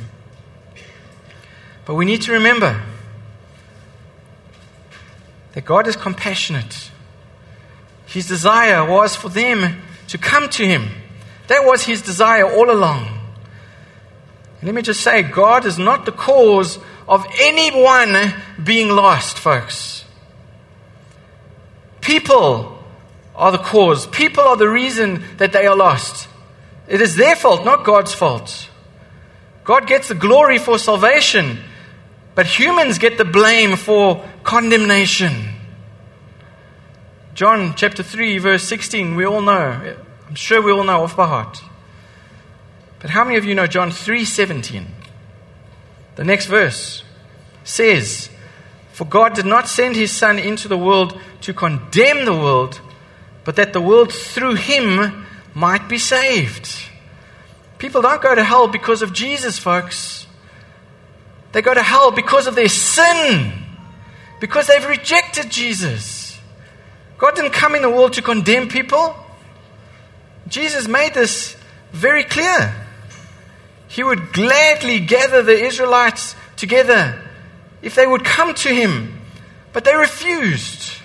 But 1.86 1.96
we 1.96 2.06
need 2.06 2.24
to 2.24 2.32
remember 2.32 2.82
that 5.54 5.66
God 5.66 5.88
is 5.88 5.96
compassionate. 5.96 6.92
His 8.06 8.28
desire 8.28 8.86
was 8.86 9.16
for 9.16 9.30
them 9.30 9.82
to 10.10 10.18
come 10.18 10.50
to 10.50 10.66
him. 10.66 10.90
That 11.48 11.66
was 11.66 11.84
his 11.84 12.02
desire 12.02 12.46
all 12.46 12.70
along. 12.70 13.08
Let 14.62 14.76
me 14.76 14.82
just 14.82 15.02
say, 15.02 15.24
God 15.24 15.66
is 15.66 15.80
not 15.80 16.06
the 16.06 16.12
cause 16.12 16.80
of 17.08 17.26
anyone 17.40 18.34
being 18.64 18.90
lost, 18.90 19.40
folks. 19.40 20.04
People 22.02 22.78
are 23.36 23.52
the 23.52 23.58
cause. 23.58 24.06
People 24.08 24.44
are 24.44 24.58
the 24.58 24.70
reason 24.70 25.24
that 25.38 25.54
they 25.54 25.66
are 25.66 25.76
lost. 25.76 26.28
It 26.88 27.02
is 27.02 27.16
their 27.16 27.36
fault, 27.36 27.64
not 27.64 27.86
God's 27.86 28.14
fault. 28.14 28.70
God 29.64 29.88
gets 29.88 30.08
the 30.08 30.16
glory 30.16 30.58
for 30.58 30.78
salvation, 30.78 31.60
but 32.36 32.48
humans 32.48 32.98
get 32.98 33.18
the 33.18 33.26
blame 33.26 33.76
for 33.76 34.26
condemnation. 34.44 35.59
John 37.40 37.74
chapter 37.74 38.04
3, 38.04 38.38
verse 38.40 38.66
16, 38.66 39.16
we 39.16 39.26
all 39.26 39.40
know. 39.40 39.96
I'm 40.28 40.36
sure 40.36 40.62
we 40.62 40.74
all 40.74 40.84
know 40.84 41.04
off 41.04 41.16
by 41.16 41.26
heart. 41.26 41.64
But 43.00 43.12
how 43.12 43.24
many 43.24 43.38
of 43.38 43.46
you 43.46 43.56
know 43.56 43.66
John 43.66 43.92
3:17? 43.92 44.88
The 46.18 46.26
next 46.26 46.48
verse 46.48 47.04
says, 47.64 48.28
"For 48.92 49.06
God 49.06 49.36
did 49.36 49.46
not 49.46 49.70
send 49.70 49.96
his 49.96 50.12
son 50.12 50.38
into 50.38 50.68
the 50.68 50.78
world 50.78 51.18
to 51.40 51.54
condemn 51.54 52.26
the 52.26 52.34
world, 52.34 52.82
but 53.46 53.56
that 53.56 53.72
the 53.72 53.80
world 53.80 54.12
through 54.12 54.56
him 54.56 55.26
might 55.54 55.88
be 55.88 55.98
saved." 55.98 56.68
People 57.78 58.02
don't 58.02 58.22
go 58.22 58.36
to 58.36 58.44
hell 58.44 58.68
because 58.68 59.02
of 59.02 59.14
Jesus, 59.14 59.58
folks. 59.58 60.28
They 61.54 61.62
go 61.62 61.74
to 61.74 61.84
hell 61.84 62.12
because 62.12 62.48
of 62.48 62.56
their 62.56 62.68
sin, 62.68 63.54
because 64.42 64.68
they've 64.68 64.86
rejected 64.86 65.50
Jesus. 65.50 66.19
God 67.20 67.36
didn't 67.36 67.52
come 67.52 67.76
in 67.76 67.84
the 67.84 67.90
world 67.90 68.14
to 68.14 68.22
condemn 68.22 68.68
people. 68.68 69.16
Jesus 70.48 70.88
made 70.88 71.14
this 71.14 71.56
very 71.92 72.24
clear 72.24 72.74
he 73.90 74.04
would 74.04 74.32
gladly 74.34 75.00
gather 75.00 75.42
the 75.42 75.66
Israelites 75.66 76.36
together 76.56 77.22
if 77.82 77.96
they 77.96 78.06
would 78.06 78.24
come 78.24 78.54
to 78.54 78.70
him. 78.70 79.20
But 79.74 79.84
they 79.84 79.96
refused. 79.96 80.98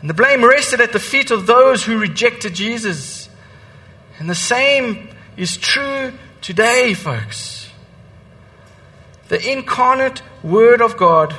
And 0.00 0.08
the 0.08 0.14
blame 0.14 0.44
rested 0.44 0.80
at 0.80 0.92
the 0.92 1.00
feet 1.00 1.30
of 1.30 1.46
those 1.46 1.84
who 1.84 1.98
rejected 1.98 2.54
Jesus. 2.54 3.28
And 4.18 4.30
the 4.30 4.34
same 4.34 5.08
is 5.36 5.56
true 5.56 6.12
today, 6.40 6.94
folks. 6.94 7.68
The 9.28 9.52
incarnate 9.52 10.22
Word 10.42 10.80
of 10.80 10.96
God 10.96 11.34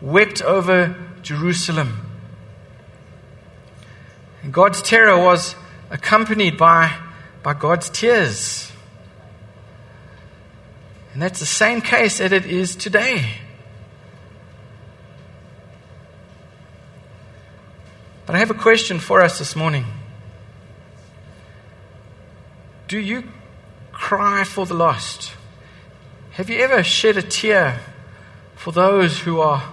wept 0.00 0.40
over 0.42 0.96
Jerusalem. 1.22 2.07
And 4.42 4.52
God's 4.52 4.82
terror 4.82 5.18
was 5.18 5.54
accompanied 5.90 6.56
by, 6.56 6.94
by 7.42 7.54
God's 7.54 7.90
tears. 7.90 8.70
And 11.12 11.22
that's 11.22 11.40
the 11.40 11.46
same 11.46 11.80
case 11.80 12.18
that 12.18 12.32
it 12.32 12.46
is 12.46 12.76
today. 12.76 13.38
But 18.26 18.36
I 18.36 18.38
have 18.38 18.50
a 18.50 18.54
question 18.54 18.98
for 18.98 19.22
us 19.22 19.38
this 19.38 19.56
morning. 19.56 19.86
Do 22.86 22.98
you 22.98 23.24
cry 23.90 24.44
for 24.44 24.66
the 24.66 24.74
lost? 24.74 25.32
Have 26.32 26.48
you 26.48 26.58
ever 26.60 26.82
shed 26.82 27.16
a 27.16 27.22
tear 27.22 27.80
for 28.54 28.70
those 28.70 29.20
who 29.20 29.40
are 29.40 29.72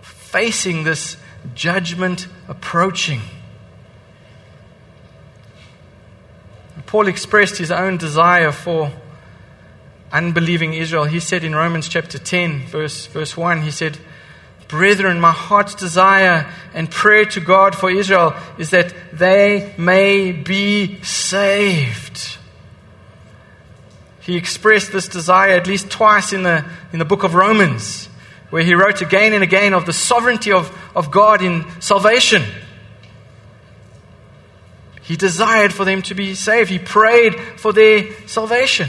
facing 0.00 0.84
this 0.84 1.16
judgment 1.54 2.28
approaching? 2.48 3.20
Paul 6.86 7.08
expressed 7.08 7.58
his 7.58 7.70
own 7.70 7.96
desire 7.96 8.52
for 8.52 8.92
unbelieving 10.12 10.74
Israel. 10.74 11.04
He 11.04 11.20
said 11.20 11.44
in 11.44 11.54
Romans 11.54 11.88
chapter 11.88 12.18
10, 12.18 12.66
verse, 12.66 13.06
verse 13.06 13.36
1, 13.36 13.62
he 13.62 13.70
said, 13.70 13.98
Brethren, 14.68 15.20
my 15.20 15.32
heart's 15.32 15.74
desire 15.74 16.50
and 16.74 16.90
prayer 16.90 17.24
to 17.26 17.40
God 17.40 17.76
for 17.76 17.90
Israel 17.90 18.34
is 18.58 18.70
that 18.70 18.94
they 19.12 19.74
may 19.78 20.32
be 20.32 21.00
saved. 21.02 22.38
He 24.20 24.36
expressed 24.36 24.90
this 24.90 25.06
desire 25.06 25.52
at 25.52 25.68
least 25.68 25.88
twice 25.88 26.32
in 26.32 26.42
the, 26.42 26.64
in 26.92 26.98
the 26.98 27.04
book 27.04 27.22
of 27.22 27.34
Romans, 27.34 28.08
where 28.50 28.64
he 28.64 28.74
wrote 28.74 29.02
again 29.02 29.32
and 29.32 29.44
again 29.44 29.72
of 29.72 29.86
the 29.86 29.92
sovereignty 29.92 30.50
of, 30.50 30.76
of 30.96 31.12
God 31.12 31.42
in 31.42 31.64
salvation. 31.80 32.42
He 35.06 35.16
desired 35.16 35.72
for 35.72 35.84
them 35.84 36.02
to 36.02 36.14
be 36.14 36.34
saved. 36.34 36.68
He 36.68 36.80
prayed 36.80 37.38
for 37.58 37.72
their 37.72 38.10
salvation. 38.26 38.88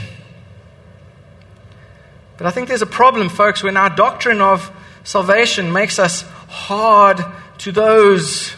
But 2.36 2.48
I 2.48 2.50
think 2.50 2.66
there's 2.66 2.82
a 2.82 2.86
problem, 2.86 3.28
folks, 3.28 3.62
when 3.62 3.76
our 3.76 3.88
doctrine 3.88 4.40
of 4.40 4.68
salvation 5.04 5.72
makes 5.72 6.00
us 6.00 6.22
hard 6.48 7.24
to 7.58 7.70
those 7.70 8.52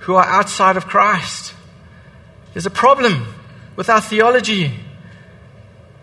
who 0.00 0.14
are 0.14 0.24
outside 0.24 0.78
of 0.78 0.86
Christ. 0.86 1.54
There's 2.54 2.64
a 2.64 2.70
problem 2.70 3.26
with 3.76 3.90
our 3.90 4.00
theology 4.00 4.72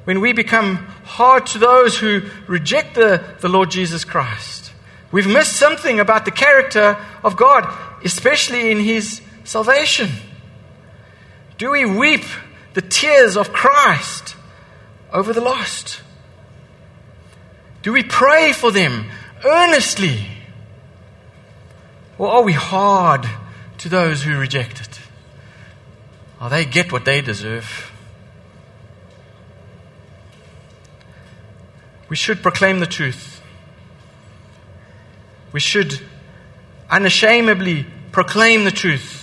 when 0.03 0.21
we 0.21 0.33
become 0.33 0.75
hard 1.03 1.47
to 1.47 1.57
those 1.57 1.97
who 1.97 2.21
reject 2.47 2.93
the, 2.93 3.23
the 3.39 3.49
Lord 3.49 3.71
Jesus 3.71 4.03
Christ. 4.03 4.71
We've 5.11 5.27
missed 5.27 5.53
something 5.53 5.99
about 5.99 6.25
the 6.25 6.31
character 6.31 6.97
of 7.23 7.37
God, 7.37 7.67
especially 8.03 8.69
in 8.69 8.79
His 8.79 9.19
salvation. 9.45 10.09
Do 11.61 11.69
we 11.69 11.85
weep 11.85 12.23
the 12.73 12.81
tears 12.81 13.37
of 13.37 13.53
Christ 13.53 14.35
over 15.13 15.31
the 15.31 15.41
lost? 15.41 16.01
Do 17.83 17.93
we 17.93 18.01
pray 18.01 18.51
for 18.51 18.71
them 18.71 19.11
earnestly? 19.45 20.25
Or 22.17 22.29
are 22.29 22.41
we 22.41 22.53
hard 22.53 23.29
to 23.77 23.89
those 23.89 24.23
who 24.23 24.39
reject 24.39 24.81
it? 24.81 25.01
Oh, 26.39 26.49
they 26.49 26.65
get 26.65 26.91
what 26.91 27.05
they 27.05 27.21
deserve. 27.21 27.91
We 32.09 32.15
should 32.15 32.41
proclaim 32.41 32.79
the 32.79 32.87
truth. 32.87 33.39
We 35.51 35.59
should 35.59 36.01
unashamedly 36.89 37.85
proclaim 38.11 38.63
the 38.63 38.71
truth. 38.71 39.20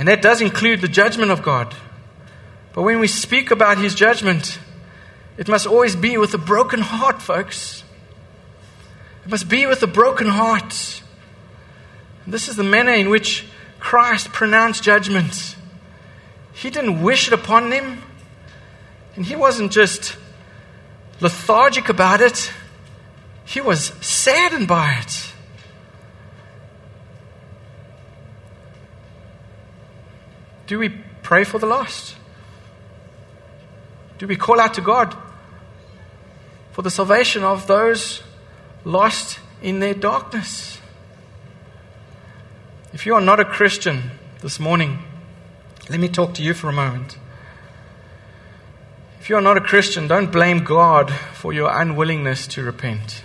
And 0.00 0.08
that 0.08 0.22
does 0.22 0.40
include 0.40 0.80
the 0.80 0.88
judgment 0.88 1.30
of 1.30 1.42
God. 1.42 1.74
But 2.72 2.84
when 2.84 3.00
we 3.00 3.06
speak 3.06 3.50
about 3.50 3.76
His 3.76 3.94
judgment, 3.94 4.58
it 5.36 5.46
must 5.46 5.66
always 5.66 5.94
be 5.94 6.16
with 6.16 6.32
a 6.32 6.38
broken 6.38 6.80
heart, 6.80 7.20
folks. 7.20 7.84
It 9.26 9.30
must 9.30 9.46
be 9.46 9.66
with 9.66 9.82
a 9.82 9.86
broken 9.86 10.26
heart. 10.26 11.02
And 12.24 12.32
this 12.32 12.48
is 12.48 12.56
the 12.56 12.64
manner 12.64 12.94
in 12.94 13.10
which 13.10 13.44
Christ 13.78 14.32
pronounced 14.32 14.82
judgment. 14.82 15.54
He 16.54 16.70
didn't 16.70 17.02
wish 17.02 17.26
it 17.26 17.34
upon 17.34 17.68
them, 17.68 18.02
and 19.16 19.26
He 19.26 19.36
wasn't 19.36 19.70
just 19.70 20.16
lethargic 21.20 21.90
about 21.90 22.22
it, 22.22 22.50
He 23.44 23.60
was 23.60 23.92
saddened 24.00 24.66
by 24.66 24.94
it. 25.02 25.29
Do 30.70 30.78
we 30.78 30.90
pray 31.24 31.42
for 31.42 31.58
the 31.58 31.66
lost? 31.66 32.14
Do 34.18 34.28
we 34.28 34.36
call 34.36 34.60
out 34.60 34.74
to 34.74 34.80
God 34.80 35.16
for 36.70 36.82
the 36.82 36.92
salvation 36.92 37.42
of 37.42 37.66
those 37.66 38.22
lost 38.84 39.40
in 39.60 39.80
their 39.80 39.94
darkness? 39.94 40.78
If 42.92 43.04
you 43.04 43.16
are 43.16 43.20
not 43.20 43.40
a 43.40 43.44
Christian 43.44 44.12
this 44.42 44.60
morning, 44.60 45.00
let 45.88 45.98
me 45.98 46.08
talk 46.08 46.34
to 46.34 46.42
you 46.44 46.54
for 46.54 46.68
a 46.68 46.72
moment. 46.72 47.18
If 49.18 49.28
you 49.28 49.34
are 49.34 49.42
not 49.42 49.56
a 49.56 49.60
Christian, 49.60 50.06
don't 50.06 50.30
blame 50.30 50.62
God 50.62 51.12
for 51.34 51.52
your 51.52 51.68
unwillingness 51.68 52.46
to 52.46 52.62
repent. 52.62 53.24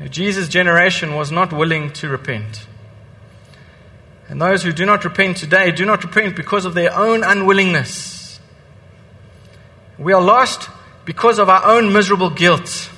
Now, 0.00 0.06
Jesus' 0.06 0.48
generation 0.48 1.14
was 1.14 1.30
not 1.30 1.52
willing 1.52 1.92
to 1.92 2.08
repent. 2.08 2.68
And 4.34 4.42
those 4.42 4.64
who 4.64 4.72
do 4.72 4.84
not 4.84 5.04
repent 5.04 5.36
today 5.36 5.70
do 5.70 5.84
not 5.84 6.02
repent 6.02 6.34
because 6.34 6.64
of 6.64 6.74
their 6.74 6.92
own 6.92 7.22
unwillingness. 7.22 8.40
We 9.96 10.12
are 10.12 10.20
lost 10.20 10.68
because 11.04 11.38
of 11.38 11.48
our 11.48 11.64
own 11.64 11.92
miserable 11.92 12.30
guilt. 12.30 12.90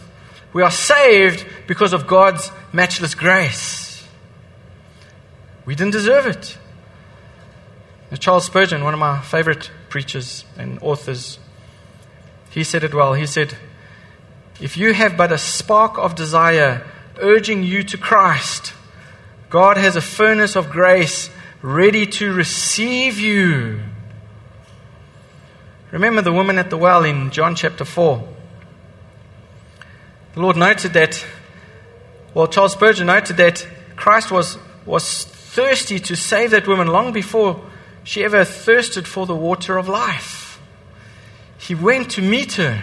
We 0.55 0.63
are 0.63 0.71
saved 0.71 1.45
because 1.67 1.93
of 1.93 2.07
God's 2.07 2.51
matchless 2.73 3.15
grace. 3.15 4.03
We 5.67 5.75
didn't 5.75 5.93
deserve 5.93 6.27
it. 6.27 6.57
Charles 8.19 8.47
Spurgeon, 8.47 8.83
one 8.83 8.95
of 8.95 9.01
my 9.01 9.21
favorite 9.21 9.71
preachers 9.91 10.47
and 10.57 10.79
authors, 10.81 11.39
he 12.49 12.65
said 12.65 12.83
it 12.83 12.95
well. 12.95 13.13
He 13.13 13.27
said, 13.27 13.59
If 14.59 14.79
you 14.79 14.95
have 14.95 15.19
but 15.19 15.33
a 15.33 15.37
spark 15.37 15.99
of 15.99 16.15
desire 16.15 16.87
urging 17.21 17.63
you 17.63 17.83
to 17.83 17.99
Christ, 17.99 18.73
God 19.49 19.77
has 19.77 19.97
a 19.97 20.01
furnace 20.01 20.57
of 20.57 20.71
grace 20.71 21.31
ready 21.63 22.07
to 22.07 22.33
receive 22.33 23.19
you. 23.19 23.81
Remember 25.93 26.21
the 26.21 26.33
woman 26.33 26.59
at 26.59 26.69
the 26.69 26.77
well 26.77 27.05
in 27.05 27.31
John 27.31 27.55
chapter 27.55 27.85
4. 27.85 28.27
The 30.35 30.41
Lord 30.41 30.57
noted 30.57 30.93
that, 30.95 31.25
well, 32.35 32.49
Charles 32.49 32.73
Spurgeon 32.73 33.07
noted 33.07 33.37
that 33.37 33.67
Christ 33.95 34.31
was, 34.31 34.59
was 34.85 35.25
thirsty 35.25 35.99
to 36.01 36.17
save 36.17 36.51
that 36.51 36.67
woman 36.67 36.89
long 36.89 37.13
before 37.13 37.65
she 38.05 38.25
ever 38.25 38.45
thirsted 38.45 39.07
for 39.07 39.27
the 39.27 39.35
water 39.35 39.79
of 39.79 39.89
life. 39.89 40.61
He 41.59 41.75
went 41.75 42.11
to 42.13 42.23
meet 42.23 42.55
her. 42.55 42.83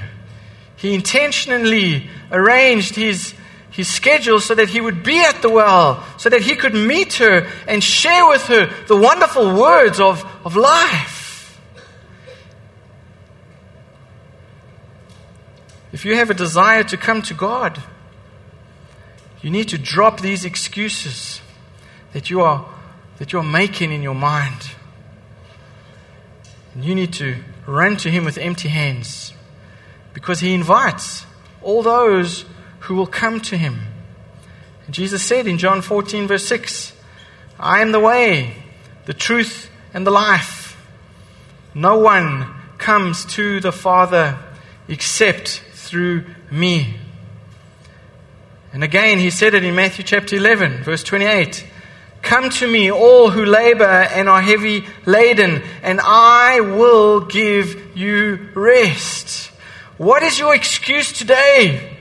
He 0.75 0.93
intentionally 0.93 2.09
arranged 2.31 2.95
his 2.95 3.33
his 3.73 3.87
schedule 3.87 4.39
so 4.39 4.53
that 4.53 4.69
he 4.69 4.79
would 4.79 5.01
be 5.01 5.19
at 5.19 5.41
the 5.41 5.49
well, 5.49 6.05
so 6.17 6.29
that 6.29 6.43
he 6.43 6.55
could 6.55 6.75
meet 6.75 7.13
her 7.15 7.47
and 7.67 7.83
share 7.83 8.27
with 8.27 8.43
her 8.43 8.67
the 8.87 8.95
wonderful 8.95 9.59
words 9.59 9.99
of, 9.99 10.23
of 10.45 10.55
life. 10.55 11.59
If 15.91 16.05
you 16.05 16.15
have 16.15 16.29
a 16.29 16.35
desire 16.35 16.83
to 16.83 16.97
come 16.97 17.23
to 17.23 17.33
God, 17.33 17.81
you 19.41 19.49
need 19.49 19.69
to 19.69 19.77
drop 19.79 20.21
these 20.21 20.45
excuses 20.45 21.41
that 22.13 22.29
you 22.29 22.41
are, 22.41 22.67
that 23.17 23.33
you 23.33 23.39
are 23.39 23.43
making 23.43 23.91
in 23.91 24.03
your 24.03 24.15
mind. 24.15 24.71
And 26.75 26.85
you 26.85 26.93
need 26.93 27.13
to 27.13 27.37
run 27.65 27.97
to 27.97 28.09
Him 28.11 28.23
with 28.23 28.37
empty 28.37 28.69
hands 28.69 29.33
because 30.13 30.41
He 30.41 30.53
invites 30.53 31.25
all 31.63 31.81
those 31.81 32.45
who 32.83 32.95
will 32.95 33.07
come 33.07 33.39
to 33.39 33.57
him. 33.57 33.79
Jesus 34.89 35.23
said 35.23 35.47
in 35.47 35.57
John 35.57 35.81
14, 35.81 36.27
verse 36.27 36.45
6, 36.45 36.93
I 37.57 37.81
am 37.81 37.93
the 37.93 37.99
way, 37.99 38.55
the 39.05 39.13
truth, 39.13 39.69
and 39.93 40.05
the 40.05 40.11
life. 40.11 40.77
No 41.73 41.99
one 41.99 42.53
comes 42.77 43.23
to 43.35 43.61
the 43.61 43.71
Father 43.71 44.37
except 44.89 45.63
through 45.71 46.25
me. 46.51 46.95
And 48.73 48.83
again, 48.83 49.17
he 49.17 49.29
said 49.29 49.53
it 49.53 49.63
in 49.63 49.75
Matthew 49.75 50.03
chapter 50.03 50.35
11, 50.35 50.83
verse 50.83 51.03
28. 51.03 51.65
Come 52.21 52.49
to 52.49 52.67
me, 52.67 52.91
all 52.91 53.29
who 53.29 53.45
labor 53.45 53.85
and 53.85 54.27
are 54.27 54.41
heavy 54.41 54.85
laden, 55.05 55.61
and 55.83 56.01
I 56.03 56.59
will 56.59 57.21
give 57.21 57.97
you 57.97 58.49
rest. 58.53 59.51
What 59.97 60.21
is 60.23 60.37
your 60.37 60.53
excuse 60.53 61.13
today? 61.13 61.92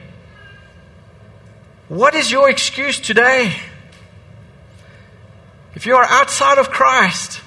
What 1.93 2.15
is 2.15 2.31
your 2.31 2.49
excuse 2.49 2.99
today? 2.99 3.55
If 5.75 5.85
you 5.85 5.95
are 5.95 6.07
outside 6.09 6.57
of 6.57 6.71
Christ, 6.71 7.43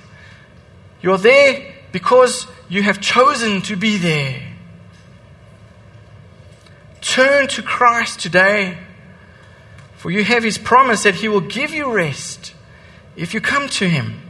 you're 1.02 1.18
there 1.18 1.74
because 1.92 2.46
you 2.70 2.84
have 2.84 3.02
chosen 3.02 3.64
to 3.64 3.76
be 3.76 3.98
there. 3.98 4.40
Turn 7.02 7.48
to 7.48 7.64
Christ 7.64 8.20
today, 8.20 8.78
for 9.98 10.12
you 10.12 10.24
have 10.24 10.44
His 10.44 10.60
promise 10.60 11.02
that 11.02 11.16
He 11.16 11.28
will 11.28 11.42
give 11.42 11.72
you 11.72 11.92
rest 11.92 12.54
if 13.16 13.34
you 13.34 13.42
come 13.42 13.68
to 13.70 13.90
Him. 13.90 14.22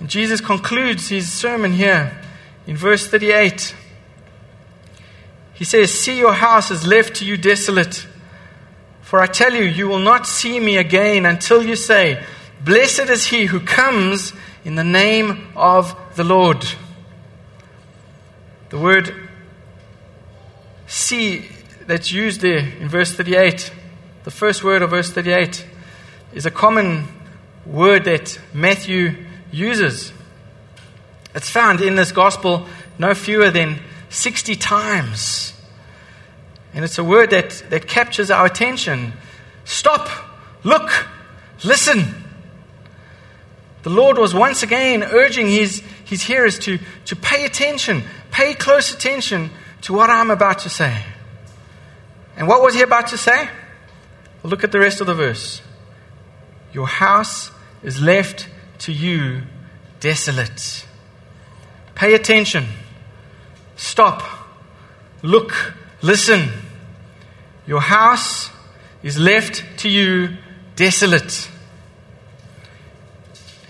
And 0.00 0.08
Jesus 0.08 0.40
concludes 0.40 1.10
His 1.10 1.30
sermon 1.30 1.74
here 1.74 2.18
in 2.66 2.74
verse 2.74 3.06
38. 3.06 3.74
He 5.58 5.64
says, 5.64 5.92
See, 5.92 6.16
your 6.16 6.34
house 6.34 6.70
is 6.70 6.86
left 6.86 7.16
to 7.16 7.24
you 7.24 7.36
desolate. 7.36 8.06
For 9.02 9.20
I 9.20 9.26
tell 9.26 9.52
you, 9.52 9.64
you 9.64 9.88
will 9.88 9.98
not 9.98 10.26
see 10.26 10.60
me 10.60 10.76
again 10.76 11.26
until 11.26 11.64
you 11.64 11.74
say, 11.74 12.22
Blessed 12.64 13.10
is 13.10 13.26
he 13.26 13.46
who 13.46 13.58
comes 13.58 14.32
in 14.64 14.76
the 14.76 14.84
name 14.84 15.48
of 15.56 15.96
the 16.14 16.22
Lord. 16.22 16.64
The 18.68 18.78
word 18.78 19.12
see 20.86 21.48
that's 21.86 22.12
used 22.12 22.40
there 22.40 22.58
in 22.58 22.88
verse 22.88 23.14
38, 23.14 23.72
the 24.24 24.30
first 24.30 24.62
word 24.62 24.82
of 24.82 24.90
verse 24.90 25.10
38, 25.10 25.66
is 26.34 26.46
a 26.46 26.50
common 26.50 27.08
word 27.66 28.04
that 28.04 28.38
Matthew 28.52 29.24
uses. 29.50 30.12
It's 31.34 31.50
found 31.50 31.80
in 31.80 31.96
this 31.96 32.12
gospel 32.12 32.66
no 32.98 33.14
fewer 33.14 33.50
than 33.50 33.80
60 34.08 34.56
times. 34.56 35.52
And 36.74 36.84
it's 36.84 36.98
a 36.98 37.04
word 37.04 37.30
that, 37.30 37.62
that 37.70 37.86
captures 37.86 38.30
our 38.30 38.46
attention. 38.46 39.12
Stop, 39.64 40.08
look, 40.64 40.90
listen. 41.64 42.24
The 43.82 43.90
Lord 43.90 44.18
was 44.18 44.34
once 44.34 44.62
again 44.62 45.02
urging 45.02 45.46
his, 45.46 45.82
his 46.04 46.22
hearers 46.22 46.58
to, 46.60 46.78
to 47.06 47.16
pay 47.16 47.44
attention, 47.44 48.02
pay 48.30 48.54
close 48.54 48.92
attention 48.92 49.50
to 49.82 49.92
what 49.92 50.10
I'm 50.10 50.30
about 50.30 50.60
to 50.60 50.70
say. 50.70 51.04
And 52.36 52.46
what 52.46 52.62
was 52.62 52.74
he 52.74 52.82
about 52.82 53.08
to 53.08 53.18
say? 53.18 53.48
Well, 54.42 54.50
look 54.50 54.62
at 54.62 54.72
the 54.72 54.78
rest 54.78 55.00
of 55.00 55.06
the 55.06 55.14
verse. 55.14 55.62
Your 56.72 56.86
house 56.86 57.50
is 57.82 58.00
left 58.00 58.48
to 58.80 58.92
you 58.92 59.42
desolate. 60.00 60.86
Pay 61.94 62.14
attention. 62.14 62.66
Stop. 63.78 64.22
Look. 65.22 65.74
Listen. 66.02 66.50
Your 67.66 67.80
house 67.80 68.50
is 69.02 69.18
left 69.18 69.64
to 69.78 69.88
you 69.88 70.36
desolate. 70.76 71.48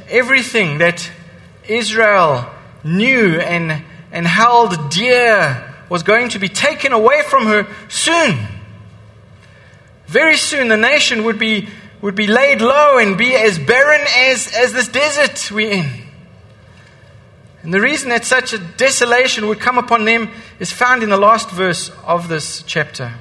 Everything 0.08 0.78
that 0.78 1.10
Israel 1.68 2.50
knew 2.82 3.38
and, 3.38 3.84
and 4.10 4.26
held 4.26 4.90
dear 4.90 5.74
was 5.88 6.02
going 6.02 6.30
to 6.30 6.38
be 6.38 6.48
taken 6.48 6.92
away 6.92 7.22
from 7.22 7.46
her 7.46 7.66
soon. 7.88 8.38
Very 10.06 10.38
soon, 10.38 10.68
the 10.68 10.76
nation 10.76 11.24
would 11.24 11.38
be, 11.38 11.68
would 12.00 12.14
be 12.14 12.26
laid 12.26 12.62
low 12.62 12.96
and 12.98 13.18
be 13.18 13.34
as 13.34 13.58
barren 13.58 14.06
as, 14.16 14.54
as 14.56 14.72
this 14.72 14.88
desert 14.88 15.50
we're 15.52 15.70
in. 15.70 16.07
And 17.68 17.74
the 17.74 17.82
reason 17.82 18.08
that 18.08 18.24
such 18.24 18.54
a 18.54 18.58
desolation 18.58 19.46
would 19.46 19.60
come 19.60 19.76
upon 19.76 20.06
them 20.06 20.30
is 20.58 20.72
found 20.72 21.02
in 21.02 21.10
the 21.10 21.18
last 21.18 21.50
verse 21.50 21.90
of 22.06 22.28
this 22.28 22.62
chapter. 22.62 23.12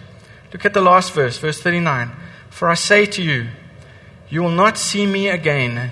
Look 0.53 0.63
at 0.63 0.73
the 0.73 0.79
last 0.79 1.11
verse, 1.11 1.37
verse 1.37 1.61
39. 1.61 2.13
For 2.49 2.69
I 2.69 2.75
say 2.75 3.05
to 3.07 3.21
you, 3.21 3.49
you 4.29 4.41
will 4.41 4.49
not 4.49 4.77
see 4.77 5.05
me 5.05 5.27
again 5.27 5.91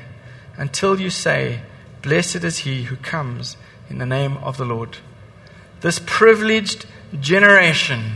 until 0.55 1.01
you 1.01 1.09
say, 1.09 1.63
Blessed 2.01 2.45
is 2.45 2.59
he 2.59 2.83
who 2.83 2.95
comes 2.95 3.57
in 3.89 3.97
the 3.97 4.05
name 4.05 4.37
of 4.37 4.55
the 4.55 4.63
Lord. 4.63 4.99
This 5.81 5.99
privileged 6.05 6.85
generation 7.19 8.13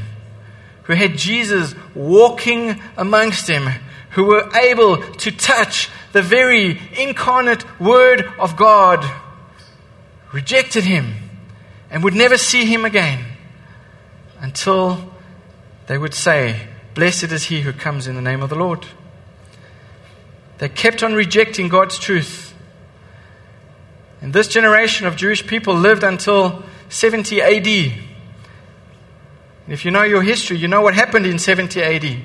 who 0.83 0.93
had 0.93 1.17
Jesus 1.17 1.75
walking 1.93 2.81
amongst 2.95 3.47
them, 3.47 3.73
who 4.11 4.23
were 4.23 4.49
able 4.55 4.99
to 5.15 5.31
touch 5.31 5.89
the 6.13 6.21
very 6.21 6.79
incarnate 6.97 7.65
Word 7.77 8.23
of 8.39 8.55
God, 8.55 9.03
rejected 10.31 10.83
him 10.83 11.15
and 11.89 12.03
would 12.03 12.13
never 12.13 12.37
see 12.37 12.65
him 12.65 12.85
again 12.85 13.25
until 14.39 15.13
they 15.87 15.97
would 15.97 16.13
say, 16.13 16.67
Blessed 16.93 17.31
is 17.31 17.45
he 17.45 17.61
who 17.61 17.73
comes 17.73 18.07
in 18.07 18.15
the 18.15 18.21
name 18.21 18.41
of 18.41 18.49
the 18.49 18.55
Lord. 18.55 18.85
They 20.57 20.69
kept 20.69 21.03
on 21.03 21.13
rejecting 21.13 21.69
God's 21.69 21.97
truth. 21.97 22.53
And 24.21 24.33
this 24.33 24.47
generation 24.47 25.07
of 25.07 25.15
Jewish 25.15 25.47
people 25.47 25.73
lived 25.73 26.03
until 26.03 26.63
70 26.89 27.41
AD. 27.41 27.93
If 29.67 29.85
you 29.85 29.91
know 29.91 30.03
your 30.03 30.21
history, 30.21 30.57
you 30.57 30.67
know 30.67 30.81
what 30.81 30.93
happened 30.93 31.25
in 31.25 31.39
70 31.39 31.81
AD. 31.81 32.17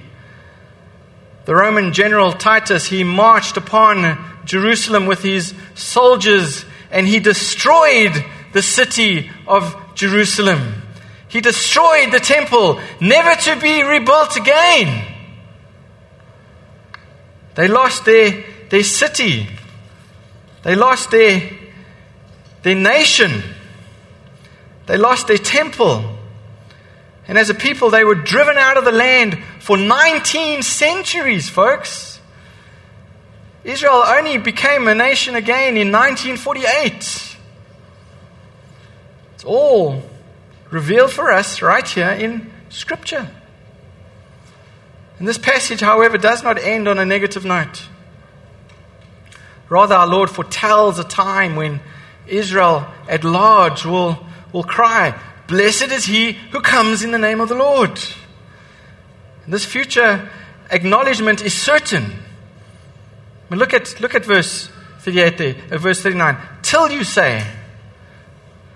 The 1.44 1.55
Roman 1.55 1.92
general 1.92 2.32
Titus, 2.32 2.86
he 2.86 3.05
marched 3.05 3.57
upon 3.57 4.18
Jerusalem 4.44 5.07
with 5.07 5.22
his 5.22 5.55
soldiers 5.74 6.64
and 6.95 7.09
he 7.09 7.18
destroyed 7.18 8.24
the 8.53 8.62
city 8.62 9.28
of 9.49 9.76
Jerusalem. 9.97 10.82
He 11.28 11.40
destroyed 11.40 12.12
the 12.12 12.20
temple, 12.20 12.80
never 13.01 13.34
to 13.42 13.61
be 13.61 13.82
rebuilt 13.82 14.36
again. 14.36 15.05
They 17.57 17.66
lost 17.66 18.05
their, 18.05 18.45
their 18.70 18.84
city. 18.84 19.49
They 20.62 20.76
lost 20.76 21.11
their, 21.11 21.51
their 22.62 22.76
nation. 22.76 23.42
They 24.86 24.97
lost 24.97 25.26
their 25.26 25.38
temple. 25.38 26.16
And 27.26 27.36
as 27.36 27.51
a 27.51 27.55
people, 27.55 27.90
they 27.90 28.05
were 28.05 28.14
driven 28.14 28.57
out 28.57 28.76
of 28.76 28.84
the 28.84 28.92
land 28.92 29.42
for 29.59 29.76
19 29.76 30.62
centuries, 30.62 31.49
folks. 31.49 32.13
Israel 33.64 34.04
only 34.06 34.36
became 34.36 34.86
a 34.88 34.94
nation 34.94 35.34
again 35.34 35.76
in 35.76 35.90
1948. 35.90 37.36
It's 39.34 39.44
all 39.44 40.02
revealed 40.70 41.10
for 41.10 41.32
us 41.32 41.62
right 41.62 41.88
here 41.88 42.10
in 42.10 42.52
Scripture. 42.68 43.28
And 45.18 45.26
this 45.26 45.38
passage, 45.38 45.80
however, 45.80 46.18
does 46.18 46.42
not 46.42 46.58
end 46.58 46.88
on 46.88 46.98
a 46.98 47.04
negative 47.06 47.44
note. 47.44 47.88
Rather, 49.70 49.94
our 49.94 50.06
Lord 50.06 50.28
foretells 50.28 50.98
a 50.98 51.04
time 51.04 51.56
when 51.56 51.80
Israel 52.26 52.86
at 53.08 53.24
large 53.24 53.86
will, 53.86 54.26
will 54.52 54.64
cry, 54.64 55.18
Blessed 55.46 55.92
is 55.92 56.04
he 56.06 56.32
who 56.32 56.60
comes 56.60 57.02
in 57.02 57.12
the 57.12 57.18
name 57.18 57.40
of 57.40 57.48
the 57.48 57.54
Lord. 57.54 57.98
And 59.44 59.52
this 59.52 59.64
future 59.64 60.28
acknowledgement 60.70 61.42
is 61.42 61.54
certain. 61.54 62.24
I 63.51 63.55
mean, 63.55 63.59
look, 63.59 63.74
at, 63.74 64.01
look 64.01 64.14
at 64.14 64.24
verse 64.24 64.68
38 65.01 65.38
there, 65.38 65.55
uh, 65.70 65.78
verse 65.78 66.01
39. 66.03 66.36
Till 66.62 66.90
you 66.90 67.05
say, 67.05 67.47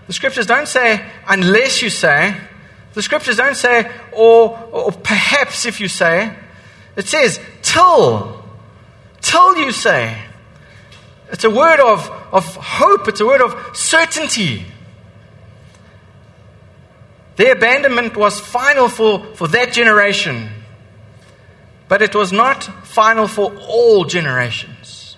the 0.06 0.12
scriptures 0.12 0.46
don't 0.46 0.68
say, 0.68 1.04
unless 1.26 1.82
you 1.82 1.90
say. 1.90 2.34
The 2.94 3.02
scriptures 3.02 3.36
don't 3.36 3.56
say, 3.56 3.90
or, 4.12 4.58
or 4.72 4.92
perhaps 4.92 5.66
if 5.66 5.80
you 5.80 5.88
say. 5.88 6.34
It 6.96 7.06
says, 7.06 7.40
till. 7.62 8.42
Till 9.20 9.56
you 9.58 9.70
say. 9.70 10.16
It's 11.30 11.44
a 11.44 11.50
word 11.50 11.80
of, 11.80 12.10
of 12.32 12.56
hope, 12.56 13.06
it's 13.08 13.20
a 13.20 13.26
word 13.26 13.42
of 13.42 13.76
certainty. 13.76 14.64
Their 17.36 17.52
abandonment 17.52 18.16
was 18.16 18.40
final 18.40 18.88
for, 18.88 19.22
for 19.34 19.46
that 19.48 19.72
generation, 19.72 20.48
but 21.88 22.02
it 22.02 22.14
was 22.14 22.32
not 22.32 22.64
final 22.86 23.26
for 23.26 23.54
all 23.56 24.04
generations. 24.04 25.16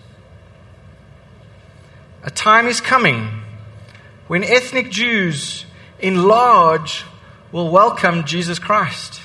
A 2.22 2.30
time 2.30 2.66
is 2.66 2.80
coming 2.80 3.28
when 4.28 4.44
ethnic 4.44 4.90
Jews 4.90 5.64
in 5.98 6.22
large 6.24 7.04
will 7.50 7.70
welcome 7.70 8.24
Jesus 8.24 8.58
Christ. 8.58 9.20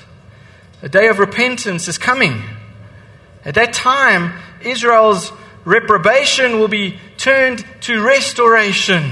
A 0.82 0.88
day 0.88 1.08
of 1.08 1.18
repentance 1.18 1.88
is 1.88 1.98
coming. 1.98 2.42
At 3.44 3.54
that 3.54 3.72
time, 3.72 4.32
Israel's 4.62 5.30
reprobation 5.64 6.58
will 6.58 6.68
be 6.68 6.98
turned 7.16 7.64
to 7.82 8.02
restoration. 8.02 9.10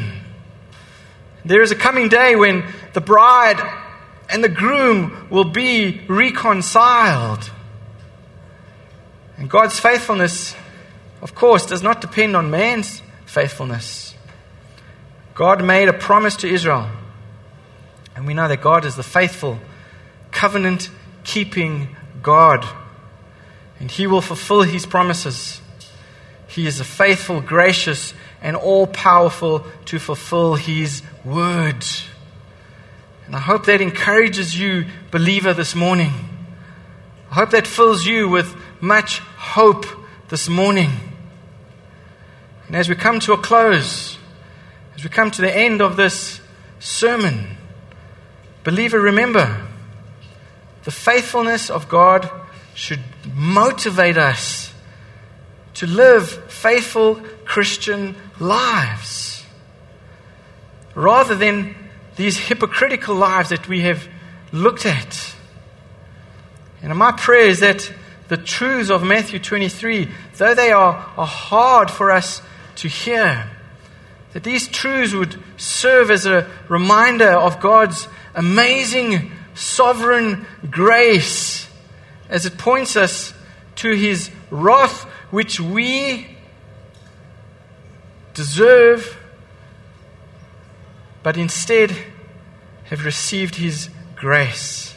There 1.45 1.62
is 1.62 1.70
a 1.70 1.76
coming 1.76 2.09
day 2.09 2.37
when 2.37 2.64
the 2.95 3.01
bride 3.01 3.61
and 4.30 4.43
the 4.43 4.49
groom 4.49 5.28
will 5.30 5.45
be 5.45 6.01
reconciled. 6.09 7.51
And 9.37 9.51
God's 9.51 9.78
faithfulness, 9.78 10.55
of 11.22 11.35
course, 11.35 11.66
does 11.66 11.82
not 11.82 12.01
depend 12.01 12.37
on 12.37 12.51
man's 12.51 13.03
faithfulness. 13.26 14.14
God 15.35 15.64
made 15.64 15.89
a 15.89 15.93
promise 15.93 16.37
to 16.37 16.49
Israel. 16.49 16.89
And 18.14 18.26
we 18.26 18.35
know 18.35 18.47
that 18.47 18.61
God 18.61 18.85
is 18.85 18.95
the 18.95 19.03
faithful, 19.03 19.59
covenant 20.30 20.89
keeping 21.24 21.97
God. 22.22 22.64
And 23.80 23.91
He 23.91 24.07
will 24.07 24.20
fulfill 24.20 24.62
His 24.62 24.87
promises. 24.87 25.61
He 26.47 26.66
is 26.66 26.78
a 26.78 26.85
faithful, 26.85 27.41
gracious, 27.41 28.14
and 28.41 28.55
all 28.57 28.87
powerful 28.87 29.66
to 29.87 29.99
fulfill 29.99 30.55
His 30.55 31.03
word. 31.24 31.85
And 33.26 33.35
I 33.35 33.41
hope 33.41 33.66
that 33.66 33.80
encourages 33.80 34.57
you, 34.59 34.87
believer, 35.11 35.53
this 35.53 35.74
morning. 35.74 36.12
I 37.30 37.35
hope 37.35 37.51
that 37.51 37.66
fills 37.66 38.07
you 38.07 38.28
with 38.28 38.55
much 38.85 39.20
hope 39.39 39.87
this 40.28 40.47
morning. 40.49 40.91
And 42.66 42.76
as 42.76 42.89
we 42.89 42.95
come 42.95 43.18
to 43.20 43.32
a 43.32 43.39
close, 43.39 44.18
as 44.95 45.03
we 45.03 45.09
come 45.09 45.30
to 45.30 45.41
the 45.41 45.57
end 45.57 45.80
of 45.80 45.97
this 45.97 46.41
sermon, 46.80 47.57
believer, 48.62 49.01
remember 49.01 49.66
the 50.85 50.91
faithfulness 50.91 51.70
of 51.70 51.89
God 51.89 52.30
should 52.74 53.01
motivate 53.35 54.18
us 54.18 54.72
to 55.74 55.87
live 55.87 56.53
faithful 56.53 57.16
Christian 57.47 58.14
lives 58.39 59.45
rather 60.95 61.35
than 61.35 61.74
these 62.16 62.37
hypocritical 62.37 63.14
lives 63.14 63.49
that 63.49 63.66
we 63.66 63.80
have 63.80 64.07
looked 64.53 64.85
at. 64.85 65.35
And 66.82 66.97
my 66.99 67.12
prayer 67.12 67.49
is 67.49 67.61
that 67.61 67.91
the 68.29 68.37
truths 68.37 68.91
of 68.91 69.03
Matthew 69.03 69.39
23, 69.39 70.09
though 70.37 70.55
they 70.55 70.72
are, 70.72 70.95
are 71.16 71.27
hard 71.27 71.91
for 71.91 72.11
us 72.11 72.41
to 72.77 72.89
hear, 72.89 73.51
that 74.33 74.43
these 74.43 74.68
truths 74.68 75.12
would 75.12 75.41
serve 75.57 76.11
as 76.11 76.27
a 76.27 76.51
reminder 76.68 77.31
of 77.31 77.61
God's 77.61 78.09
amazing 78.35 79.31
sovereign 79.55 80.47
grace 80.70 81.68
as 82.29 82.47
it 82.47 82.59
points 82.59 82.97
us 82.97 83.35
to 83.77 83.93
his 83.93 84.31
wrath, 84.51 85.05
which 85.31 85.61
we 85.61 86.37
deserve, 88.33 89.18
but 91.22 91.37
instead 91.37 91.95
have 92.85 93.05
received 93.05 93.57
his 93.57 93.89
grace. 94.16 94.94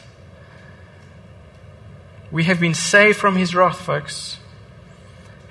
We 2.30 2.44
have 2.44 2.60
been 2.60 2.74
saved 2.74 3.18
from 3.18 3.36
his 3.36 3.54
wrath, 3.54 3.80
folks. 3.80 4.38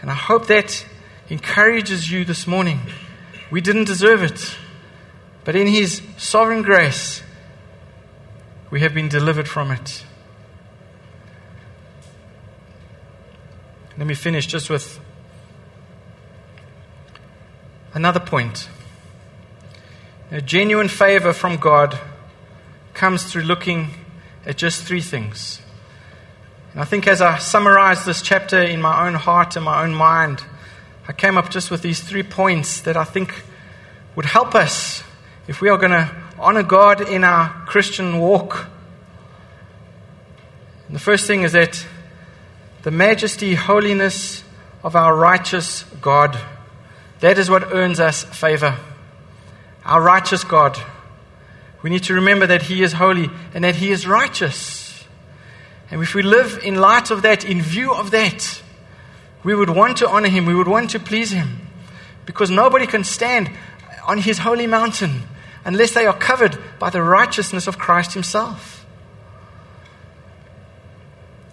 And 0.01 0.11
I 0.11 0.13
hope 0.13 0.47
that 0.47 0.85
encourages 1.29 2.11
you 2.11 2.23
this 2.23 2.47
morning. 2.47 2.81
We 3.49 3.61
didn't 3.61 3.85
deserve 3.85 4.23
it, 4.23 4.57
But 5.43 5.55
in 5.55 5.67
His 5.67 6.01
sovereign 6.17 6.61
grace, 6.61 7.23
we 8.69 8.81
have 8.81 8.93
been 8.93 9.07
delivered 9.07 9.47
from 9.47 9.71
it. 9.71 10.03
Let 13.97 14.05
me 14.05 14.13
finish 14.13 14.45
just 14.45 14.69
with 14.69 14.99
another 17.93 18.19
point. 18.19 18.67
A 20.31 20.41
genuine 20.41 20.89
favor 20.89 21.31
from 21.31 21.55
God 21.55 21.97
comes 22.93 23.23
through 23.23 23.43
looking 23.43 23.91
at 24.45 24.57
just 24.57 24.83
three 24.83 25.01
things. 25.01 25.61
And 26.73 26.81
I 26.81 26.85
think 26.85 27.07
as 27.07 27.21
I 27.21 27.37
summarize 27.37 28.05
this 28.05 28.21
chapter 28.21 28.61
in 28.61 28.81
my 28.81 29.07
own 29.07 29.15
heart 29.15 29.55
and 29.55 29.65
my 29.65 29.83
own 29.83 29.93
mind, 29.93 30.43
I 31.07 31.13
came 31.13 31.37
up 31.37 31.49
just 31.49 31.71
with 31.71 31.81
these 31.81 32.01
three 32.01 32.23
points 32.23 32.81
that 32.81 32.97
I 32.97 33.03
think 33.03 33.43
would 34.15 34.25
help 34.25 34.55
us 34.55 35.03
if 35.47 35.61
we 35.61 35.69
are 35.69 35.77
going 35.77 35.91
to 35.91 36.09
honor 36.37 36.63
God 36.63 37.01
in 37.01 37.23
our 37.23 37.49
Christian 37.65 38.19
walk. 38.19 38.67
And 40.87 40.95
the 40.95 40.99
first 40.99 41.25
thing 41.25 41.43
is 41.43 41.53
that 41.53 41.85
the 42.83 42.91
majesty, 42.91 43.55
holiness 43.55 44.43
of 44.83 44.95
our 44.95 45.15
righteous 45.15 45.83
God. 46.01 46.37
That 47.19 47.37
is 47.37 47.49
what 47.49 47.73
earns 47.73 47.99
us 47.99 48.23
favor. 48.23 48.77
Our 49.83 50.01
righteous 50.01 50.43
God. 50.43 50.79
We 51.81 51.89
need 51.89 52.03
to 52.03 52.13
remember 52.13 52.47
that 52.47 52.63
He 52.63 52.83
is 52.83 52.93
holy 52.93 53.29
and 53.53 53.63
that 53.63 53.75
He 53.75 53.91
is 53.91 54.07
righteous. 54.07 54.86
And 55.89 56.01
if 56.01 56.13
we 56.13 56.21
live 56.21 56.59
in 56.63 56.75
light 56.75 57.11
of 57.11 57.21
that, 57.21 57.45
in 57.45 57.61
view 57.61 57.93
of 57.93 58.11
that, 58.11 58.61
we 59.43 59.55
would 59.55 59.69
want 59.69 59.97
to 59.97 60.09
honor 60.09 60.27
Him, 60.27 60.45
we 60.45 60.55
would 60.55 60.67
want 60.67 60.89
to 60.91 60.99
please 60.99 61.31
Him. 61.31 61.67
Because 62.25 62.51
nobody 62.51 62.85
can 62.85 63.03
stand 63.03 63.49
on 64.05 64.17
His 64.17 64.39
holy 64.39 64.67
mountain 64.67 65.23
unless 65.63 65.93
they 65.93 66.05
are 66.05 66.17
covered 66.17 66.57
by 66.79 66.89
the 66.89 67.01
righteousness 67.01 67.67
of 67.67 67.77
Christ 67.77 68.13
Himself. 68.13 68.85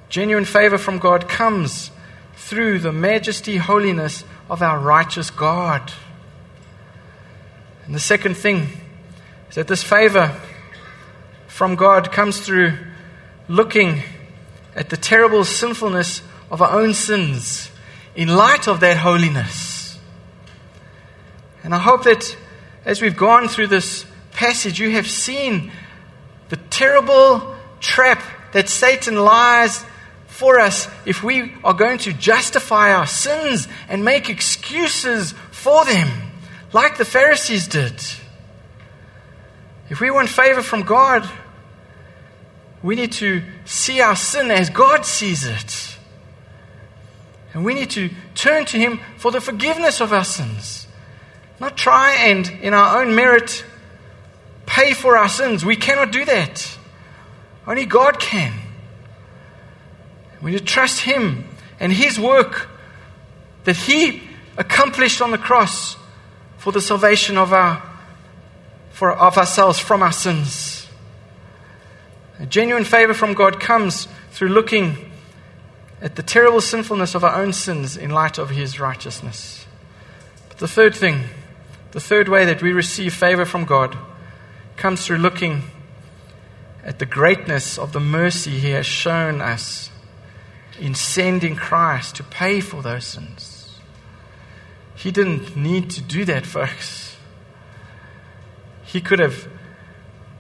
Genuine 0.09 0.45
favor 0.45 0.79
from 0.79 0.99
God 0.99 1.29
comes 1.29 1.91
through 2.37 2.81
the 2.81 2.93
majesty, 2.93 3.57
holiness 3.57 4.25
of 4.49 4.63
our 4.63 4.79
righteous 4.79 5.31
God. 5.31 5.93
And 7.87 7.95
the 7.95 8.01
second 8.01 8.37
thing 8.37 8.69
is 9.49 9.57
that 9.57 9.69
this 9.69 9.83
favor 9.83 10.41
from 11.47 11.77
God 11.77 12.13
comes 12.13 12.41
through 12.41 12.79
looking 13.49 14.03
at 14.75 14.91
the 14.91 14.97
terrible 14.97 15.45
sinfulness 15.45 16.23
of 16.51 16.61
our 16.61 16.81
own 16.81 16.95
sins 16.95 17.71
in 18.15 18.29
light 18.29 18.69
of 18.69 18.81
that 18.81 18.99
holiness. 18.99 19.99
And 21.63 21.75
I 21.75 21.79
hope 21.79 22.05
that 22.05 22.37
as 22.85 23.01
we've 23.01 23.17
gone 23.17 23.49
through 23.49 23.69
this 23.69 24.05
passage, 24.33 24.79
you 24.79 24.91
have 24.91 25.09
seen 25.09 25.71
the 26.49 26.57
terrible 26.57 27.57
trap 27.81 28.23
that 28.53 28.69
Satan 28.69 29.17
lies 29.17 29.85
for 30.27 30.61
us 30.61 30.89
if 31.07 31.23
we 31.23 31.55
are 31.63 31.75
going 31.75 31.99
to 31.99 32.13
justify 32.13 32.93
our 32.93 33.07
sins 33.07 33.69
and 33.89 34.05
make 34.05 34.29
excuses 34.29 35.33
for 35.51 35.85
them, 35.85 36.09
like 36.73 36.99
the 36.99 37.05
Pharisees 37.05 37.69
did. 37.69 37.95
If 39.89 40.01
we 40.01 40.11
want 40.11 40.29
favor 40.29 40.63
from 40.63 40.83
God, 40.83 41.29
we 42.85 42.97
need 42.97 43.13
to 43.13 43.43
see 43.65 44.03
our 44.03 44.15
sin 44.15 44.51
as 44.51 44.69
God 44.69 45.07
sees 45.07 45.47
it. 45.47 45.97
And 47.55 47.65
we 47.65 47.73
need 47.73 47.89
to 47.93 48.11
turn 48.35 48.67
to 48.67 48.79
Him 48.79 49.01
for 49.17 49.33
the 49.33 49.41
forgiveness 49.41 50.03
of 50.03 50.13
our 50.13 50.25
sins. 50.25 50.87
Not 51.59 51.79
try 51.79 52.13
and, 52.13 52.47
in 52.61 52.75
our 52.75 53.01
own 53.01 53.15
merit, 53.15 53.65
pay 54.67 54.93
for 54.93 55.17
our 55.17 55.31
sins. 55.31 55.65
We 55.65 55.77
cannot 55.77 56.13
do 56.13 56.27
that. 56.27 56.77
Only 57.67 57.87
God 57.87 58.21
can. 58.21 58.53
We 60.43 60.51
need 60.51 60.59
to 60.59 60.65
trust 60.65 61.01
Him 61.01 61.47
and 61.81 61.91
His 61.91 62.21
work 62.21 62.69
that 63.65 63.77
He 63.77 64.23
accomplished 64.59 65.23
on 65.23 65.31
the 65.31 65.39
cross 65.39 65.97
for 66.59 66.71
the 66.71 66.83
salvation 66.83 67.39
of, 67.39 67.51
our, 67.55 67.83
for, 68.91 69.11
of 69.11 69.39
ourselves 69.39 69.79
from 69.79 70.03
our 70.03 70.13
sins. 70.13 70.74
A 72.41 72.47
genuine 72.47 72.85
favor 72.85 73.15
from 73.15 73.35
God 73.35 73.61
comes 73.61 74.09
through 74.33 74.49
looking 74.49 75.13
at 76.01 76.17
the 76.17 76.23
terrible 76.23 76.61
sinfulness 76.61 77.15
of 77.15 77.25
our 77.25 77.41
own 77.41 77.53
sins 77.53 77.97
in 77.97 78.11
light 78.11 78.39
of 78.39 78.51
His 78.51 78.81
righteousness. 78.81 79.67
But 80.49 80.59
the 80.59 80.69
third 80.69 80.95
thing, 80.95 81.25
the 81.93 82.01
third 82.01 82.29
way 82.29 82.45
that 82.45 82.61
we 82.61 82.73
receive 82.73 83.15
favor 83.15 83.45
from 83.45 83.65
God, 83.65 83.97
comes 84.77 85.07
through 85.07 85.19
looking 85.19 85.63
at 86.83 86.99
the 86.99 87.07
greatness 87.07 87.79
of 87.79 87.93
the 87.93 88.01
mercy 88.01 88.59
He 88.59 88.71
has 88.71 88.85
shown 88.85 89.41
us 89.41 89.91
in 90.79 90.95
sending 90.95 91.55
Christ 91.55 92.17
to 92.17 92.25
pay 92.25 92.61
for 92.61 92.83
those 92.83 93.07
sins. 93.07 93.79
He 94.97 95.11
didn't 95.11 95.57
need 95.57 95.91
to 95.91 96.03
do 96.03 96.25
that, 96.25 96.45
folks. 96.45 97.17
He 98.85 99.01
could 99.01 99.19
have 99.19 99.49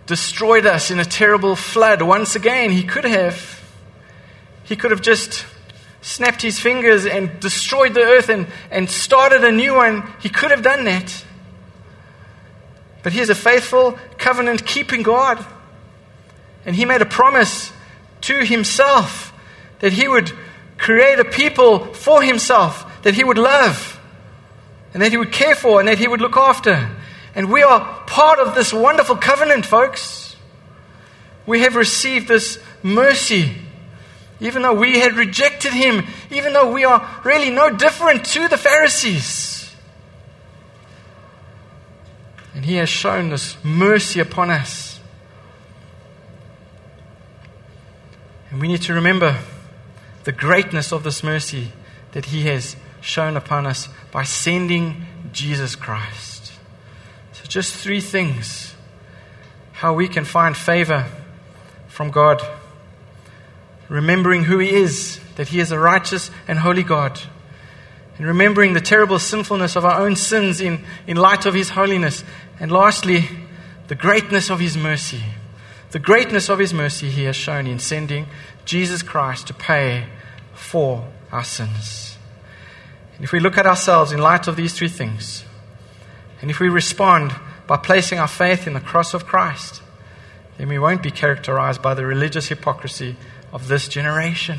destroyed 0.06 0.66
us 0.66 0.90
in 0.90 1.00
a 1.00 1.04
terrible 1.04 1.56
flood 1.56 2.02
once 2.02 2.36
again. 2.36 2.70
He 2.70 2.84
could 2.84 3.04
have. 3.04 3.62
He 4.64 4.76
could 4.76 4.90
have 4.90 5.02
just 5.02 5.46
snapped 6.00 6.42
his 6.42 6.58
fingers 6.58 7.06
and 7.06 7.40
destroyed 7.40 7.94
the 7.94 8.00
earth 8.00 8.28
and, 8.28 8.46
and 8.70 8.90
started 8.90 9.44
a 9.44 9.52
new 9.52 9.74
one. 9.74 10.06
He 10.20 10.28
could 10.28 10.50
have 10.50 10.62
done 10.62 10.84
that. 10.84 11.24
But 13.02 13.12
he 13.12 13.20
is 13.20 13.30
a 13.30 13.34
faithful, 13.34 13.98
covenant 14.18 14.66
keeping 14.66 15.02
God. 15.02 15.44
And 16.66 16.74
he 16.74 16.84
made 16.84 17.02
a 17.02 17.06
promise 17.06 17.72
to 18.22 18.44
himself 18.44 19.32
that 19.80 19.92
he 19.92 20.08
would 20.08 20.32
create 20.78 21.18
a 21.18 21.24
people 21.24 21.92
for 21.94 22.22
himself 22.22 22.90
that 23.02 23.14
he 23.14 23.22
would 23.22 23.38
love 23.38 24.00
and 24.92 25.02
that 25.02 25.10
he 25.10 25.16
would 25.16 25.30
care 25.30 25.54
for 25.54 25.78
and 25.78 25.88
that 25.88 25.98
he 25.98 26.08
would 26.08 26.20
look 26.20 26.36
after. 26.36 26.90
And 27.34 27.52
we 27.52 27.62
are 27.62 28.03
part 28.14 28.38
of 28.38 28.54
this 28.54 28.72
wonderful 28.72 29.16
covenant, 29.16 29.66
folks. 29.66 30.36
We 31.46 31.60
have 31.60 31.74
received 31.74 32.28
this 32.28 32.58
mercy. 32.82 33.56
Even 34.40 34.62
though 34.62 34.74
we 34.74 35.00
had 35.00 35.14
rejected 35.14 35.72
him, 35.72 36.06
even 36.30 36.52
though 36.52 36.72
we 36.72 36.84
are 36.84 37.20
really 37.24 37.50
no 37.50 37.70
different 37.70 38.24
to 38.26 38.46
the 38.46 38.56
Pharisees. 38.56 39.74
And 42.54 42.64
he 42.64 42.76
has 42.76 42.88
shown 42.88 43.30
this 43.30 43.56
mercy 43.64 44.20
upon 44.20 44.50
us. 44.50 45.00
And 48.50 48.60
we 48.60 48.68
need 48.68 48.82
to 48.82 48.94
remember 48.94 49.36
the 50.22 50.30
greatness 50.30 50.92
of 50.92 51.02
this 51.02 51.24
mercy 51.24 51.72
that 52.12 52.26
He 52.26 52.42
has 52.42 52.76
shown 53.00 53.36
upon 53.36 53.66
us 53.66 53.88
by 54.12 54.22
sending 54.22 55.06
Jesus 55.32 55.74
Christ. 55.74 56.33
Just 57.48 57.74
three 57.74 58.00
things 58.00 58.74
how 59.72 59.92
we 59.92 60.08
can 60.08 60.24
find 60.24 60.56
favor 60.56 61.06
from 61.88 62.10
God. 62.10 62.40
Remembering 63.88 64.44
who 64.44 64.58
He 64.58 64.70
is, 64.70 65.20
that 65.36 65.48
He 65.48 65.60
is 65.60 65.72
a 65.72 65.78
righteous 65.78 66.30
and 66.48 66.58
holy 66.58 66.82
God. 66.82 67.20
And 68.16 68.26
remembering 68.26 68.72
the 68.72 68.80
terrible 68.80 69.18
sinfulness 69.18 69.76
of 69.76 69.84
our 69.84 70.00
own 70.00 70.16
sins 70.16 70.60
in, 70.60 70.84
in 71.06 71.16
light 71.16 71.46
of 71.46 71.54
His 71.54 71.70
holiness. 71.70 72.24
And 72.58 72.70
lastly, 72.70 73.28
the 73.88 73.94
greatness 73.94 74.50
of 74.50 74.60
His 74.60 74.76
mercy. 74.76 75.22
The 75.90 75.98
greatness 75.98 76.48
of 76.48 76.58
His 76.58 76.72
mercy 76.72 77.10
He 77.10 77.24
has 77.24 77.36
shown 77.36 77.66
in 77.66 77.78
sending 77.78 78.26
Jesus 78.64 79.02
Christ 79.02 79.48
to 79.48 79.54
pay 79.54 80.06
for 80.54 81.06
our 81.30 81.44
sins. 81.44 82.16
And 83.16 83.24
if 83.24 83.32
we 83.32 83.40
look 83.40 83.58
at 83.58 83.66
ourselves 83.66 84.12
in 84.12 84.20
light 84.20 84.48
of 84.48 84.56
these 84.56 84.72
three 84.72 84.88
things, 84.88 85.44
and 86.44 86.50
if 86.50 86.60
we 86.60 86.68
respond 86.68 87.34
by 87.66 87.78
placing 87.78 88.18
our 88.18 88.28
faith 88.28 88.66
in 88.66 88.74
the 88.74 88.80
cross 88.80 89.14
of 89.14 89.24
Christ, 89.24 89.80
then 90.58 90.68
we 90.68 90.78
won't 90.78 91.02
be 91.02 91.10
characterized 91.10 91.80
by 91.80 91.94
the 91.94 92.04
religious 92.04 92.48
hypocrisy 92.48 93.16
of 93.50 93.68
this 93.68 93.88
generation. 93.88 94.58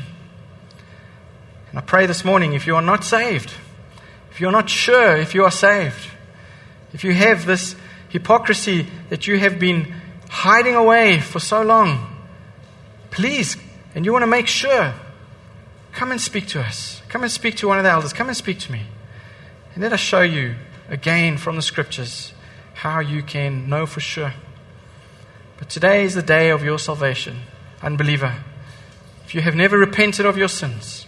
And 1.70 1.78
I 1.78 1.82
pray 1.82 2.06
this 2.06 2.24
morning 2.24 2.54
if 2.54 2.66
you 2.66 2.74
are 2.74 2.82
not 2.82 3.04
saved, 3.04 3.54
if 4.32 4.40
you're 4.40 4.50
not 4.50 4.68
sure 4.68 5.14
if 5.14 5.32
you 5.32 5.44
are 5.44 5.50
saved, 5.52 6.10
if 6.92 7.04
you 7.04 7.14
have 7.14 7.46
this 7.46 7.76
hypocrisy 8.08 8.88
that 9.08 9.28
you 9.28 9.38
have 9.38 9.60
been 9.60 9.94
hiding 10.28 10.74
away 10.74 11.20
for 11.20 11.38
so 11.38 11.62
long, 11.62 12.16
please 13.12 13.56
and 13.94 14.04
you 14.04 14.12
want 14.12 14.24
to 14.24 14.26
make 14.26 14.48
sure, 14.48 14.92
come 15.92 16.10
and 16.10 16.20
speak 16.20 16.48
to 16.48 16.60
us. 16.60 17.00
Come 17.08 17.22
and 17.22 17.30
speak 17.30 17.54
to 17.58 17.68
one 17.68 17.78
of 17.78 17.84
the 17.84 17.90
elders. 17.90 18.12
Come 18.12 18.26
and 18.26 18.36
speak 18.36 18.58
to 18.58 18.72
me. 18.72 18.82
And 19.74 19.84
let 19.84 19.92
us 19.92 20.00
show 20.00 20.22
you 20.22 20.56
again 20.88 21.36
from 21.36 21.56
the 21.56 21.62
scriptures 21.62 22.32
how 22.74 23.00
you 23.00 23.22
can 23.22 23.68
know 23.68 23.86
for 23.86 24.00
sure. 24.00 24.34
But 25.58 25.70
today 25.70 26.04
is 26.04 26.14
the 26.14 26.22
day 26.22 26.50
of 26.50 26.62
your 26.62 26.78
salvation, 26.78 27.40
unbeliever. 27.82 28.34
If 29.24 29.34
you 29.34 29.40
have 29.40 29.54
never 29.54 29.78
repented 29.78 30.26
of 30.26 30.36
your 30.36 30.48
sins 30.48 31.06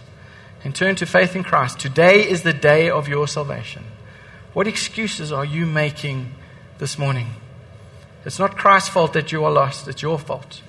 and 0.63 0.75
turned 0.75 0.97
to 0.97 1.05
faith 1.05 1.35
in 1.35 1.43
Christ, 1.43 1.79
today 1.79 2.27
is 2.27 2.41
the 2.41 2.53
day 2.53 2.89
of 2.89 3.07
your 3.07 3.27
salvation. 3.27 3.85
What 4.53 4.67
excuses 4.67 5.31
are 5.31 5.45
you 5.45 5.65
making 5.65 6.33
this 6.79 6.97
morning? 6.97 7.27
It's 8.25 8.39
not 8.39 8.57
Christ's 8.57 8.89
fault 8.89 9.13
that 9.13 9.31
you 9.31 9.45
are 9.45 9.51
lost, 9.51 9.87
it's 9.87 10.01
your 10.01 10.19
fault. 10.19 10.61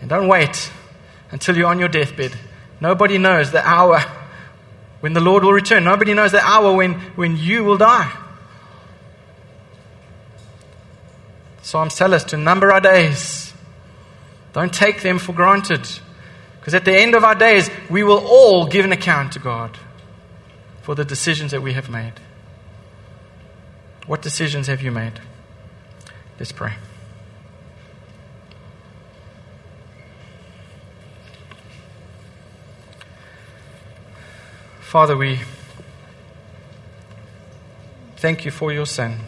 And 0.00 0.08
don't 0.08 0.28
wait 0.28 0.70
until 1.30 1.56
you're 1.56 1.66
on 1.66 1.78
your 1.80 1.88
deathbed. 1.88 2.32
Nobody 2.80 3.18
knows 3.18 3.50
the 3.50 3.66
hour 3.66 4.02
when 5.04 5.12
the 5.12 5.20
Lord 5.20 5.44
will 5.44 5.52
return. 5.52 5.84
Nobody 5.84 6.14
knows 6.14 6.32
the 6.32 6.40
hour 6.40 6.72
when, 6.72 6.94
when 7.14 7.36
you 7.36 7.62
will 7.62 7.76
die. 7.76 8.10
Psalms 11.60 11.94
tell 11.94 12.14
us 12.14 12.24
to 12.24 12.38
number 12.38 12.72
our 12.72 12.80
days. 12.80 13.52
Don't 14.54 14.72
take 14.72 15.02
them 15.02 15.18
for 15.18 15.34
granted. 15.34 15.86
Because 16.58 16.72
at 16.72 16.86
the 16.86 16.96
end 16.96 17.14
of 17.14 17.22
our 17.22 17.34
days, 17.34 17.68
we 17.90 18.02
will 18.02 18.26
all 18.26 18.66
give 18.66 18.86
an 18.86 18.92
account 18.92 19.34
to 19.34 19.38
God 19.38 19.76
for 20.80 20.94
the 20.94 21.04
decisions 21.04 21.50
that 21.50 21.60
we 21.60 21.74
have 21.74 21.90
made. 21.90 22.14
What 24.06 24.22
decisions 24.22 24.68
have 24.68 24.80
you 24.80 24.90
made? 24.90 25.20
Let's 26.38 26.50
pray. 26.50 26.76
Father, 34.94 35.16
we 35.16 35.40
thank 38.18 38.44
you 38.44 38.52
for 38.52 38.72
your 38.72 38.86
Son. 38.86 39.18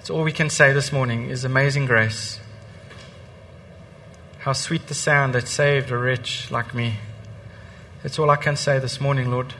It's 0.00 0.08
all 0.08 0.22
we 0.22 0.32
can 0.32 0.48
say 0.48 0.72
this 0.72 0.90
morning 0.90 1.28
is 1.28 1.44
amazing 1.44 1.84
grace. 1.84 2.40
How 4.38 4.54
sweet 4.54 4.86
the 4.86 4.94
sound 4.94 5.34
that 5.34 5.46
saved 5.46 5.90
a 5.90 5.98
wretch 5.98 6.50
like 6.50 6.74
me. 6.74 7.00
That's 8.02 8.18
all 8.18 8.30
I 8.30 8.36
can 8.36 8.56
say 8.56 8.78
this 8.78 8.98
morning, 8.98 9.30
Lord. 9.30 9.52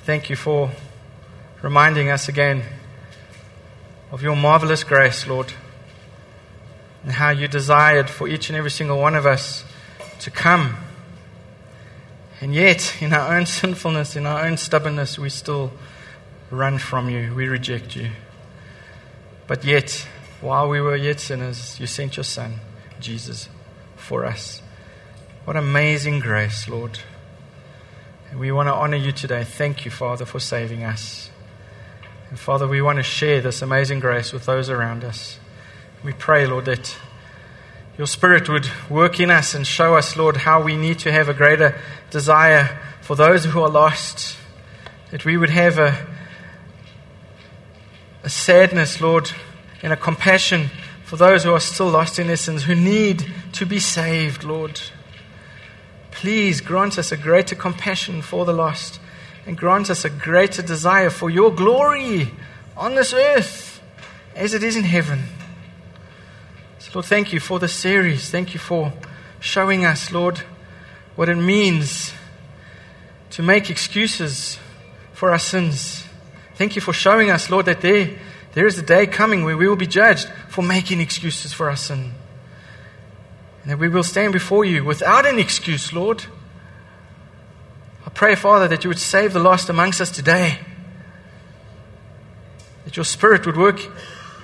Thank 0.00 0.28
you 0.28 0.36
for 0.36 0.70
reminding 1.62 2.10
us 2.10 2.28
again 2.28 2.62
of 4.12 4.22
your 4.22 4.36
marvelous 4.36 4.84
grace, 4.84 5.26
Lord, 5.26 5.54
and 7.04 7.12
how 7.12 7.30
you 7.30 7.48
desired 7.48 8.10
for 8.10 8.28
each 8.28 8.50
and 8.50 8.58
every 8.58 8.70
single 8.70 8.98
one 8.98 9.14
of 9.14 9.24
us 9.24 9.64
to 10.20 10.30
come. 10.30 10.76
And 12.44 12.54
yet, 12.54 13.00
in 13.00 13.14
our 13.14 13.34
own 13.34 13.46
sinfulness, 13.46 14.16
in 14.16 14.26
our 14.26 14.44
own 14.44 14.58
stubbornness, 14.58 15.18
we 15.18 15.30
still 15.30 15.72
run 16.50 16.76
from 16.76 17.08
you. 17.08 17.34
We 17.34 17.48
reject 17.48 17.96
you. 17.96 18.10
But 19.46 19.64
yet, 19.64 20.06
while 20.42 20.68
we 20.68 20.78
were 20.78 20.94
yet 20.94 21.20
sinners, 21.20 21.80
you 21.80 21.86
sent 21.86 22.18
your 22.18 22.24
Son, 22.24 22.56
Jesus, 23.00 23.48
for 23.96 24.26
us. 24.26 24.60
What 25.46 25.56
amazing 25.56 26.20
grace, 26.20 26.68
Lord. 26.68 26.98
And 28.30 28.38
we 28.38 28.52
want 28.52 28.66
to 28.66 28.74
honor 28.74 28.98
you 28.98 29.12
today. 29.12 29.42
Thank 29.42 29.86
you, 29.86 29.90
Father, 29.90 30.26
for 30.26 30.38
saving 30.38 30.84
us. 30.84 31.30
And 32.28 32.38
Father, 32.38 32.68
we 32.68 32.82
want 32.82 32.98
to 32.98 33.02
share 33.02 33.40
this 33.40 33.62
amazing 33.62 34.00
grace 34.00 34.34
with 34.34 34.44
those 34.44 34.68
around 34.68 35.02
us. 35.02 35.38
We 36.04 36.12
pray, 36.12 36.46
Lord, 36.46 36.66
that 36.66 36.94
your 37.96 38.06
Spirit 38.08 38.48
would 38.48 38.68
work 38.90 39.20
in 39.20 39.30
us 39.30 39.54
and 39.54 39.64
show 39.64 39.94
us, 39.94 40.16
Lord, 40.16 40.38
how 40.38 40.60
we 40.60 40.76
need 40.76 40.98
to 41.00 41.12
have 41.12 41.28
a 41.28 41.34
greater 41.34 41.80
desire 42.10 42.80
for 43.00 43.14
those 43.14 43.44
who 43.44 43.60
are 43.60 43.68
lost. 43.68 44.36
That 45.12 45.24
we 45.24 45.36
would 45.36 45.50
have 45.50 45.78
a, 45.78 46.06
a 48.24 48.28
sadness, 48.28 49.00
Lord, 49.00 49.30
and 49.80 49.92
a 49.92 49.96
compassion 49.96 50.70
for 51.04 51.16
those 51.16 51.44
who 51.44 51.52
are 51.52 51.60
still 51.60 51.88
lost 51.88 52.18
in 52.18 52.26
their 52.26 52.36
sins, 52.36 52.64
who 52.64 52.74
need 52.74 53.24
to 53.52 53.64
be 53.64 53.78
saved, 53.78 54.42
Lord. 54.42 54.80
Please 56.10 56.60
grant 56.60 56.98
us 56.98 57.12
a 57.12 57.16
greater 57.16 57.54
compassion 57.54 58.22
for 58.22 58.44
the 58.44 58.52
lost 58.52 58.98
and 59.46 59.56
grant 59.56 59.88
us 59.88 60.04
a 60.04 60.10
greater 60.10 60.62
desire 60.62 61.10
for 61.10 61.30
your 61.30 61.54
glory 61.54 62.32
on 62.76 62.96
this 62.96 63.12
earth 63.12 63.80
as 64.34 64.52
it 64.52 64.64
is 64.64 64.74
in 64.74 64.82
heaven. 64.82 65.24
Lord, 66.94 67.06
thank 67.06 67.32
you 67.32 67.40
for 67.40 67.58
this 67.58 67.74
series. 67.74 68.30
Thank 68.30 68.54
you 68.54 68.60
for 68.60 68.92
showing 69.40 69.84
us, 69.84 70.12
Lord, 70.12 70.38
what 71.16 71.28
it 71.28 71.34
means 71.34 72.12
to 73.30 73.42
make 73.42 73.68
excuses 73.68 74.60
for 75.12 75.32
our 75.32 75.40
sins. 75.40 76.04
Thank 76.54 76.76
you 76.76 76.80
for 76.80 76.92
showing 76.92 77.30
us, 77.30 77.50
Lord, 77.50 77.66
that 77.66 77.80
there, 77.80 78.16
there 78.52 78.64
is 78.64 78.78
a 78.78 78.82
day 78.82 79.08
coming 79.08 79.42
where 79.42 79.56
we 79.56 79.66
will 79.66 79.74
be 79.74 79.88
judged 79.88 80.28
for 80.48 80.62
making 80.62 81.00
excuses 81.00 81.52
for 81.52 81.68
our 81.68 81.74
sin. 81.74 82.12
And 83.62 83.72
that 83.72 83.78
we 83.80 83.88
will 83.88 84.04
stand 84.04 84.32
before 84.32 84.64
you 84.64 84.84
without 84.84 85.26
an 85.26 85.40
excuse, 85.40 85.92
Lord. 85.92 86.26
I 88.06 88.10
pray, 88.10 88.36
Father, 88.36 88.68
that 88.68 88.84
you 88.84 88.88
would 88.88 89.00
save 89.00 89.32
the 89.32 89.40
lost 89.40 89.68
amongst 89.68 90.00
us 90.00 90.12
today. 90.12 90.60
That 92.84 92.96
your 92.96 93.04
Spirit 93.04 93.46
would 93.46 93.56
work 93.56 93.80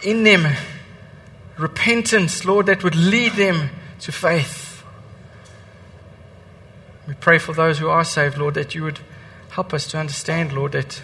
in 0.02 0.24
them 0.24 0.48
repentance, 1.60 2.44
Lord, 2.44 2.66
that 2.66 2.82
would 2.82 2.96
lead 2.96 3.32
them 3.32 3.70
to 4.00 4.12
faith. 4.12 4.82
We 7.06 7.14
pray 7.14 7.38
for 7.38 7.52
those 7.52 7.78
who 7.78 7.88
are 7.88 8.04
saved, 8.04 8.38
Lord, 8.38 8.54
that 8.54 8.74
you 8.74 8.84
would 8.84 9.00
help 9.50 9.74
us 9.74 9.86
to 9.88 9.98
understand, 9.98 10.52
Lord, 10.52 10.72
that 10.72 11.02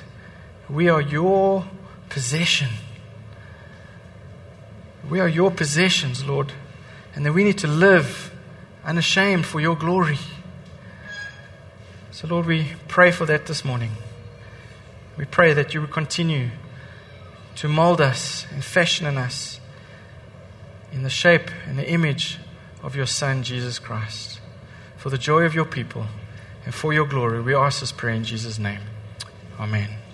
we 0.69 0.89
are 0.89 1.01
your 1.01 1.67
possession. 2.09 2.69
We 5.09 5.21
are 5.21 5.29
your 5.29 5.51
possessions, 5.51 6.25
Lord 6.25 6.53
and 7.17 7.25
that 7.25 7.33
we 7.33 7.43
need 7.43 7.59
to 7.59 7.67
live 7.67 8.31
unashamed 8.85 9.47
for 9.47 9.59
your 9.59 9.75
glory. 9.75 10.19
So, 12.13 12.29
Lord, 12.29 12.47
we 12.47 12.75
pray 12.89 13.11
for 13.11 13.25
that 13.25 13.47
this 13.47 13.65
morning. 13.65 13.93
We 15.17 15.25
pray 15.25 15.55
that 15.55 15.73
you 15.73 15.81
would 15.81 15.91
continue 15.91 16.51
to 17.57 17.69
mold 17.69 18.03
us 18.03 18.47
and 18.53 18.63
fashion 18.63 19.07
in 19.07 19.17
us 19.17 19.61
in 20.97 21.03
the 21.03 21.11
shape 21.11 21.51
and 21.67 21.79
the 21.79 21.89
image 21.89 22.39
of 22.83 22.97
your 22.97 23.07
Son, 23.07 23.43
Jesus 23.43 23.79
Christ. 23.79 24.41
For 24.97 25.11
the 25.11 25.19
joy 25.19 25.43
of 25.43 25.55
your 25.55 25.67
people 25.67 26.07
and 26.65 26.75
for 26.75 26.93
your 26.95 27.07
glory, 27.07 27.43
we 27.43 27.55
ask 27.55 27.81
this 27.81 27.93
prayer 27.93 28.15
in 28.15 28.25
Jesus' 28.25 28.59
name. 28.59 28.81
Amen. 29.61 30.06